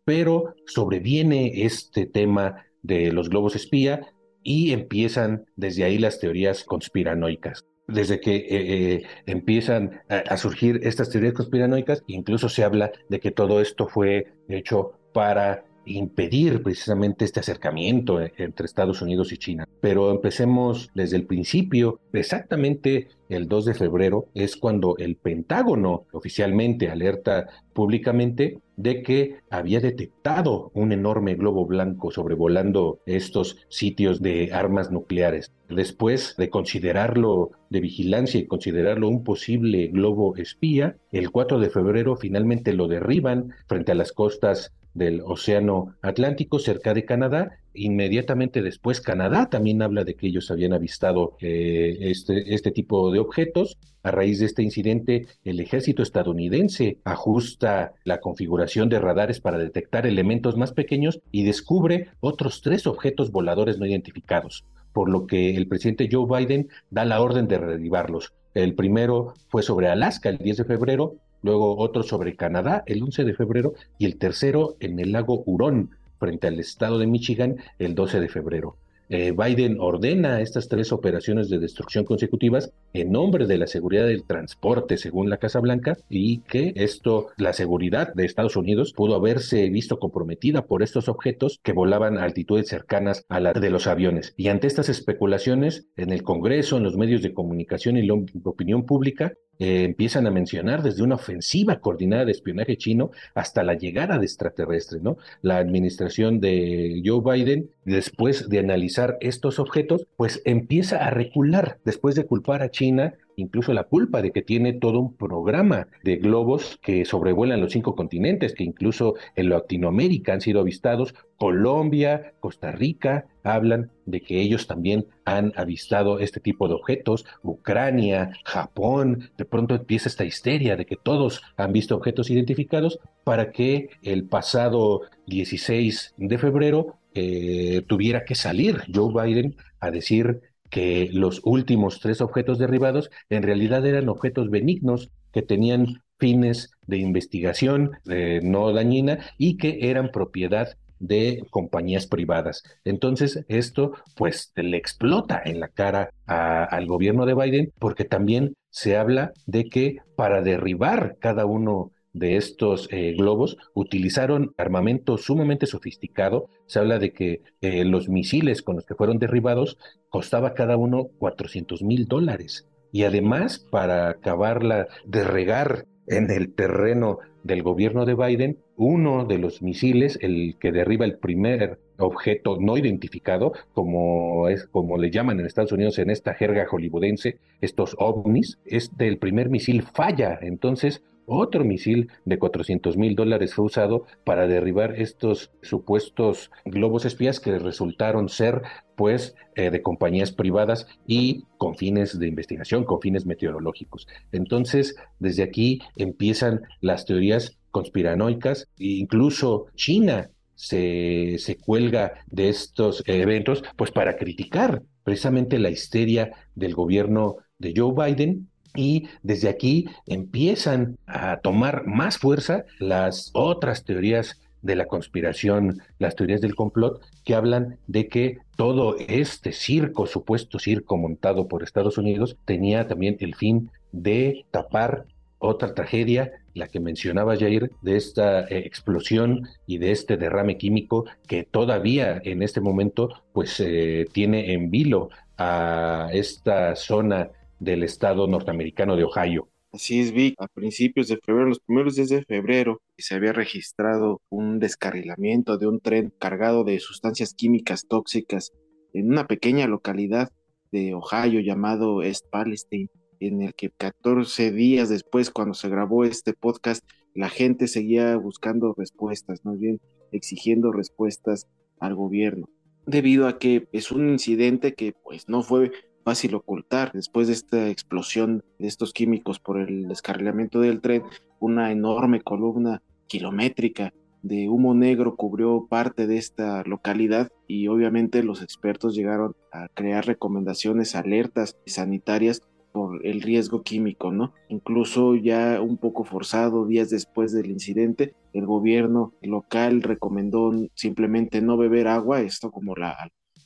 pero 0.05 0.55
sobreviene 0.67 1.65
este 1.65 2.07
tema 2.07 2.65
de 2.83 3.13
los 3.13 3.31
globos 3.31 3.57
espía 3.57 4.01
y 4.43 4.73
empiezan 4.73 5.47
desde 5.57 5.85
ahí 5.85 5.99
las 5.99 6.21
teorías 6.21 6.65
conspiranoicas 6.65 7.65
desde 7.87 8.21
que 8.21 8.37
eh, 8.37 8.45
eh, 8.49 9.03
empiezan 9.27 10.01
a, 10.09 10.37
surgir 10.37 10.81
estas 10.83 11.11
teorías 11.11 11.35
conspiranoicas, 11.35 12.03
incluso 12.07 12.49
se 12.49 12.65
habla 12.65 12.93
de 13.09 13.21
que 13.21 13.31
todo 13.31 13.61
esto 13.61 13.87
fue 13.87 14.33
hecho 14.49 14.93
para 15.13 15.65
impedir 15.87 16.63
precisamente 16.63 17.25
este 17.25 17.41
acercamiento 17.41 18.21
e, 18.21 18.33
entre 18.39 18.67
Estados 18.67 19.03
Unidos 19.03 19.33
y 19.33 19.39
China. 19.39 19.69
Pero 19.81 20.11
empecemos 20.11 20.91
desde 20.95 21.17
el 21.17 21.27
principio, 21.27 22.01
exactamente 22.13 23.09
el 23.29 23.49
2 23.49 23.65
de 23.67 23.75
febrero 23.75 24.29
es 24.35 24.57
cuando 24.57 24.97
el 24.99 25.17
Pentágono 25.17 26.07
oficialmente 26.13 26.91
alerta 26.91 27.49
públicamente 27.73 28.61
de 28.77 29.03
que 29.03 29.37
había 29.51 29.81
detectado 29.81 30.71
un 30.75 30.93
enorme 30.93 31.35
globo 31.35 31.67
blanco 31.67 32.11
sobrevolando 32.11 33.01
estos 33.07 33.59
sitios 33.69 34.21
de 34.21 34.51
armas 34.53 34.91
nucleares. 34.91 35.53
Después 35.69 36.37
de 36.37 36.51
considerarlo 36.51 37.53
de 37.71 37.81
vigilancia 37.81 38.41
y 38.41 38.47
considerarlo 38.47 39.09
un 39.09 39.25
posible 39.25 39.89
globo 39.89 40.37
espía, 40.37 40.97
el 41.13 41.31
4 41.31 41.59
de 41.59 41.71
febrero 41.71 42.17
finalmente 42.17 42.73
lo 42.73 42.89
derriban 42.89 43.55
frente 43.67 43.93
a 43.93 43.97
las 43.97 44.13
costas 44.13 44.73
del 44.95 45.23
Océano 45.23 45.95
Atlántico, 46.03 46.59
cerca 46.59 46.95
de 46.95 47.05
Canadá. 47.05 47.59
Inmediatamente 47.75 48.63
después, 48.63 49.01
Canadá 49.01 49.51
también 49.51 49.83
habla 49.83 50.05
de 50.05 50.15
que 50.15 50.29
ellos 50.29 50.51
habían 50.53 50.73
avistado 50.73 51.37
eh, 51.41 51.97
este, 52.01 52.55
este 52.55 52.71
tipo 52.71 53.11
de 53.11 53.19
objetos. 53.19 53.79
A 54.05 54.13
raíz 54.13 54.39
de 54.39 54.47
este 54.47 54.63
incidente, 54.63 55.27
el 55.45 55.59
ejército 55.59 56.03
estadounidense 56.03 56.99
ajusta 57.05 57.95
la 58.05 58.21
configuración 58.21 58.89
de 58.89 59.01
radares 59.01 59.41
para 59.41 59.59
detectar 59.59 60.07
elementos 60.07 60.57
más 60.57 60.73
pequeños 60.73 61.21
y 61.33 61.43
descubre 61.43 62.09
otros 62.21 62.63
tres 62.63 62.87
objetos 62.87 63.33
voladores 63.33 63.79
no 63.79 63.87
identificados, 63.87 64.65
por 64.93 65.09
lo 65.09 65.27
que 65.27 65.57
el 65.57 65.67
presidente 65.67 66.09
Joe 66.11 66.27
Biden 66.29 66.69
da 66.91 67.05
la 67.05 67.21
orden 67.21 67.49
de 67.49 67.59
derribarlos. 67.59 68.35
El 68.55 68.75
primero 68.75 69.35
fue 69.49 69.63
sobre 69.63 69.89
Alaska 69.89 70.29
el 70.29 70.39
10 70.39 70.59
de 70.59 70.65
febrero, 70.65 71.17
luego 71.43 71.77
otro 71.79 72.05
sobre 72.05 72.37
Canadá 72.37 72.85
el 72.87 73.03
11 73.03 73.25
de 73.25 73.35
febrero 73.35 73.75
y 73.99 74.05
el 74.05 74.17
tercero 74.17 74.77
en 74.79 75.01
el 75.01 75.11
lago 75.11 75.43
Hurón 75.45 75.91
frente 76.25 76.47
al 76.47 76.59
estado 76.59 76.99
de 76.99 77.07
Michigan 77.07 77.57
el 77.79 77.95
12 77.95 78.19
de 78.19 78.29
febrero. 78.31 78.79
Eh, 79.11 79.35
Biden 79.37 79.77
ordena 79.79 80.41
estas 80.41 80.69
tres 80.69 80.91
operaciones 80.91 81.51
de 81.51 81.59
destrucción 81.59 82.07
consecutivas 82.07 82.73
en 82.95 83.13
nombre 83.13 83.47
de 83.47 83.59
la 83.59 83.67
seguridad 83.67 84.07
del 84.07 84.25
transporte, 84.25 84.97
según 84.97 85.29
la 85.29 85.37
Casa 85.37 85.61
Blanca, 85.61 85.99
y 86.09 86.39
que 86.39 86.73
esto, 86.77 87.29
la 87.37 87.53
seguridad 87.53 88.15
de 88.15 88.25
Estados 88.25 88.57
Unidos, 88.57 88.95
pudo 88.95 89.15
haberse 89.15 89.69
visto 89.69 89.99
comprometida 89.99 90.65
por 90.65 90.83
estos 90.83 91.11
objetos 91.11 91.61
que 91.63 91.75
volaban 91.75 92.17
a 92.17 92.25
altitudes 92.25 92.69
cercanas 92.69 93.27
a 93.29 93.41
la 93.41 93.53
de 93.53 93.69
los 93.69 93.87
aviones. 93.87 94.33
Y 94.39 94.49
ante 94.49 94.67
estas 94.67 94.89
especulaciones, 94.89 95.87
en 95.97 96.11
el 96.11 96.23
Congreso, 96.23 96.79
en 96.79 96.85
los 96.85 96.97
medios 96.97 97.21
de 97.21 97.35
comunicación 97.35 97.99
y 97.99 98.07
la 98.07 98.15
opinión 98.45 98.87
pública, 98.87 99.35
eh, 99.59 99.85
empiezan 99.85 100.27
a 100.27 100.31
mencionar 100.31 100.83
desde 100.83 101.03
una 101.03 101.15
ofensiva 101.15 101.81
coordinada 101.81 102.25
de 102.25 102.33
espionaje 102.33 102.77
chino 102.77 103.11
hasta 103.35 103.63
la 103.63 103.75
llegada 103.75 104.19
de 104.19 104.25
extraterrestres, 104.25 105.03
¿no? 105.03 105.17
La 105.43 105.59
administración 105.59 106.41
de 106.41 107.03
Joe 107.05 107.21
Biden, 107.25 107.71
después 107.85 108.49
de 108.49 108.59
analizar 108.59 109.17
estos 109.21 109.59
objetos, 109.59 110.07
pues 110.17 110.43
empieza 110.45 111.05
a 111.05 111.11
recular, 111.11 111.79
después 111.85 112.15
de 112.15 112.27
culpar 112.27 112.63
a 112.63 112.71
China 112.71 113.15
incluso 113.37 113.73
la 113.73 113.85
culpa 113.85 114.23
de 114.23 114.33
que 114.33 114.43
tiene 114.43 114.73
todo 114.73 115.01
un 115.01 115.17
programa 115.17 115.89
de 116.03 116.17
globos 116.17 116.79
que 116.83 117.05
sobrevuelan 117.05 117.61
los 117.61 117.73
cinco 117.73 117.95
continentes, 117.95 118.55
que 118.55 118.65
incluso 118.65 119.15
en 119.35 119.51
Latinoamérica 119.51 120.33
han 120.33 120.41
sido 120.41 120.61
avistados. 120.61 121.15
Colombia, 121.37 122.35
Costa 122.41 122.73
Rica 122.73 123.27
hablan 123.43 123.91
de 124.07 124.21
que 124.21 124.41
ellos 124.41 124.67
también 124.67 125.07
han 125.25 125.53
avistado 125.57 126.19
este 126.19 126.41
tipo 126.41 126.69
de 126.69 126.75
objetos. 126.75 127.27
Ucrania, 127.43 128.33
Japón, 128.45 129.31
de 129.37 129.45
pronto 129.45 129.75
empieza 129.75 130.09
esta 130.09 130.25
histeria 130.25 130.77
de 130.77 130.87
que 130.87 130.97
todos 130.97 131.43
han 131.57 131.73
visto 131.73 131.97
objetos 131.97 132.31
identificados 132.31 132.99
para 133.25 133.51
que 133.51 133.91
el 134.03 134.25
pasado 134.25 135.03
16 135.27 136.15
de 136.17 136.39
febrero 136.39 136.99
eh, 137.15 137.83
tuviera 137.87 138.25
que 138.25 138.35
salir 138.35 138.83
Joe 138.93 139.13
Biden 139.13 139.57
a 139.81 139.91
decir 139.91 140.41
que 140.71 141.09
los 141.13 141.41
últimos 141.45 142.01
tres 142.01 142.21
objetos 142.21 142.59
derribados 142.59 143.11
en 143.29 143.43
realidad 143.43 143.87
eran 143.87 144.09
objetos 144.09 144.51
benignos 144.51 145.11
que 145.33 145.43
tenían 145.43 146.03
fines 146.19 146.71
de 146.87 146.99
investigación 146.99 147.93
eh, 148.09 148.41
no 148.43 148.73
dañina 148.73 149.19
y 149.39 149.57
que 149.57 149.91
eran 149.91 150.11
propiedad 150.11 150.77
de 150.99 151.45
compañías 151.51 152.07
privadas. 152.07 152.63
Entonces, 152.85 153.45
esto 153.49 153.93
pues 154.17 154.53
le 154.55 154.77
explota 154.77 155.43
en 155.45 155.61
la 155.61 155.69
cara 155.69 156.11
al 156.27 156.87
gobierno 156.87 157.27
de 157.27 157.35
Biden 157.35 157.73
porque 157.79 158.05
también 158.05 158.55
se 158.71 158.97
habla 158.97 159.33
de 159.47 159.69
que 159.69 159.99
para 160.17 160.41
derribar 160.41 161.17
cada 161.21 161.47
uno 161.47 161.93
de 162.15 162.37
estos 162.37 162.89
eh, 162.91 163.13
globos 163.19 163.59
utilizaron 163.75 164.55
armamento 164.57 165.19
sumamente 165.19 165.67
sofisticado. 165.67 166.49
Se 166.67 166.79
habla 166.79 166.99
de 166.99 167.13
que 167.13 167.43
eh, 167.61 167.85
los 167.85 168.09
misiles 168.09 168.63
con 168.63 168.77
los 168.77 168.87
que 168.87 168.95
fueron 168.95 169.19
derribados 169.19 169.77
costaba 170.09 170.55
cada 170.55 170.79
uno 170.79 171.09
400 171.19 171.83
mil 171.83 172.07
dólares. 172.07 172.67
Y 172.93 173.03
además, 173.03 173.59
para 173.71 174.09
acabarla 174.09 174.87
de 175.05 175.25
regar 175.25 175.87
en 176.07 176.31
el 176.31 176.55
terreno 176.55 177.19
del 177.45 177.63
gobierno 177.63 178.05
de 178.05 178.15
Biden, 178.15 178.59
uno 178.77 179.25
de 179.25 179.39
los 179.39 179.63
misiles, 179.63 180.19
el 180.21 180.57
que 180.59 180.73
derriba 180.73 181.05
el 181.05 181.19
primer 181.19 181.79
objeto 181.99 182.57
no 182.59 182.77
identificado, 182.77 183.53
como 183.73 184.49
es 184.49 184.67
como 184.67 184.99
le 184.99 185.11
llaman 185.11 185.39
en 185.39 185.47
Estados 185.47 185.71
Unidos 185.71 185.99
en 185.99 186.11
esta 186.11 186.35
jerga 186.35 186.67
hollywoodense, 186.67 187.39
estos 187.61 187.95
ovnis, 187.99 188.59
este 188.65 189.07
el 189.07 189.19
primer 189.19 189.51
misil 189.51 189.83
falla, 189.83 190.39
entonces 190.43 191.03
otro 191.27 191.65
misil 191.65 192.11
de 192.25 192.39
400 192.39 192.97
mil 192.97 193.15
dólares 193.15 193.55
fue 193.55 193.65
usado 193.65 194.05
para 194.25 194.47
derribar 194.47 195.01
estos 195.01 195.51
supuestos 195.63 196.51
globos 196.67 197.07
espías 197.07 197.41
que 197.41 197.59
resultaron 197.59 198.29
ser 198.29 198.63
pues 198.95 199.35
eh, 199.57 199.71
de 199.71 199.83
compañías 199.83 200.33
privadas 200.33 200.87
y 201.07 201.45
con 201.59 201.77
fines 201.77 202.19
de 202.19 202.29
investigación, 202.29 202.85
con 202.85 203.01
fines 203.01 203.27
meteorológicos. 203.27 204.07
Entonces, 204.33 204.97
desde 205.19 205.43
aquí 205.43 205.81
empiezan 205.97 206.63
las 206.81 207.05
teorías 207.07 207.34
conspiranoicas, 207.71 208.69
e 208.79 208.99
incluso 208.99 209.67
China 209.75 210.31
se, 210.55 211.37
se 211.39 211.57
cuelga 211.57 212.15
de 212.27 212.49
estos 212.49 213.03
eventos, 213.07 213.65
pues 213.77 213.91
para 213.91 214.17
criticar 214.17 214.83
precisamente 215.03 215.59
la 215.59 215.71
histeria 215.71 216.33
del 216.55 216.75
gobierno 216.75 217.37
de 217.59 217.75
Joe 217.77 217.93
Biden 217.95 218.49
y 218.75 219.09
desde 219.23 219.49
aquí 219.49 219.87
empiezan 220.07 220.99
a 221.07 221.39
tomar 221.41 221.87
más 221.87 222.19
fuerza 222.19 222.65
las 222.79 223.31
otras 223.35 223.85
teorías 223.85 224.41
de 224.63 224.77
la 224.77 224.87
conspiración, 224.87 225.83
las 225.99 226.17
teorías 226.17 226.41
del 226.41 226.55
complot, 226.55 227.03
que 227.23 227.35
hablan 227.35 227.77
de 227.87 228.09
que 228.09 228.39
todo 228.57 228.97
este 228.99 229.53
circo, 229.53 230.07
supuesto 230.07 230.59
circo 230.59 230.97
montado 230.97 231.49
por 231.49 231.63
Estados 231.63 231.99
Unidos, 231.99 232.39
tenía 232.47 232.89
también 232.89 233.17
el 233.21 233.35
fin 233.35 233.71
de 233.93 234.47
tapar 234.51 235.05
otra 235.45 235.75
tragedia, 235.75 236.33
la 236.55 236.69
que 236.69 236.81
mencionaba 236.81 237.37
Jair, 237.37 237.71
de 237.83 237.97
esta 237.97 238.43
eh, 238.43 238.59
explosión 238.67 239.49
y 239.67 239.79
de 239.79 239.93
este 239.93 240.17
derrame 240.17 240.57
químico 240.57 241.05
que 241.27 241.45
todavía 241.45 242.21
en 242.25 242.43
este 242.43 242.61
momento 242.61 243.11
pues 243.33 243.61
eh, 243.61 244.07
tiene 244.13 244.53
en 244.53 244.71
vilo 244.71 245.11
a 245.37 246.09
esta 246.13 246.77
zona 246.77 247.31
del 247.59 247.83
estado 247.83 248.27
norteamericano 248.27 248.97
de 248.97 249.05
Ohio. 249.05 249.49
Así 249.73 250.01
es, 250.01 250.13
Vic. 250.13 250.37
A 250.39 250.47
principios 250.47 251.09
de 251.09 251.17
febrero, 251.17 251.49
los 251.49 251.59
primeros 251.59 251.97
días 251.97 252.09
de 252.09 252.23
febrero, 252.23 252.81
se 252.97 253.17
había 253.17 253.33
registrado 253.33 254.21
un 254.29 254.61
descarrilamiento 254.61 255.59
de 255.59 255.67
un 255.67 255.81
tren 255.81 256.13
cargado 256.21 256.63
de 256.63 256.79
sustancias 256.79 257.35
químicas 257.35 257.87
tóxicas 257.89 258.53
en 258.93 259.11
una 259.11 259.27
pequeña 259.27 259.67
localidad 259.67 260.31
de 260.71 260.95
Ohio 260.95 261.41
llamado 261.41 262.05
East 262.05 262.25
Palestine, 262.31 262.89
en 263.21 263.43
el 263.43 263.55
que 263.55 263.71
14 263.71 264.53
días 264.53 264.89
después, 264.89 265.31
cuando 265.31 265.55
se 265.55 265.69
grabó 265.69 266.05
este 266.05 266.33
podcast, 266.33 266.85
la 267.15 267.29
gente 267.29 267.69
seguía 267.69 268.17
buscando 268.17 268.75
respuestas, 268.77 269.45
más 269.45 269.59
bien 269.59 269.81
exigiendo 270.13 270.73
respuestas 270.73 271.47
al 271.79 271.95
gobierno, 271.95 272.49
debido 272.87 273.27
a 273.27 273.39
que 273.39 273.69
es 273.73 273.93
un 273.93 274.09
incidente 274.09 274.75
que 274.75 274.93
pues 274.93 275.29
no 275.29 275.43
fue 275.43 275.73
fácil 276.05 276.35
ocultar. 276.35 276.93
Después 276.93 277.27
de 277.29 277.33
esta 277.35 277.69
explosión 277.69 278.45
de 278.59 278.69
estos 278.69 278.93
químicos 278.93 279.41
por 279.41 279.59
el 279.59 279.89
descarrilamiento 279.89 280.61
del 280.61 280.81
tren, 280.81 281.03
una 281.41 281.73
enorme 281.73 282.21
columna 282.21 282.83
kilométrica 283.07 283.93
de 284.23 284.49
humo 284.49 284.75
negro 284.75 285.17
cubrió 285.17 285.67
parte 285.69 286.07
de 286.07 286.17
esta 286.17 286.63
localidad 286.65 287.31
y 287.47 287.69
obviamente 287.69 288.23
los 288.23 288.41
expertos 288.41 288.95
llegaron 288.95 289.37
a 289.53 289.69
crear 289.69 290.07
recomendaciones, 290.07 290.95
alertas 290.95 291.59
sanitarias 291.67 292.41
por 292.75 293.07
el 293.07 293.23
riesgo 293.23 293.63
químico, 293.63 294.11
¿no? 294.11 294.35
Incluso 294.49 295.15
ya 295.15 295.61
un 295.63 295.77
poco 295.77 296.03
forzado, 296.03 296.67
días 296.67 296.91
después 296.91 297.33
del 297.33 297.47
incidente, 297.47 298.17
el 298.33 298.47
gobierno 298.47 299.13
local 299.23 299.81
recomendó 299.81 300.51
simplemente 300.75 301.41
no 301.41 301.57
beber 301.57 301.87
agua, 301.87 302.23
esto 302.23 302.51
como 302.51 302.75
la 302.75 302.97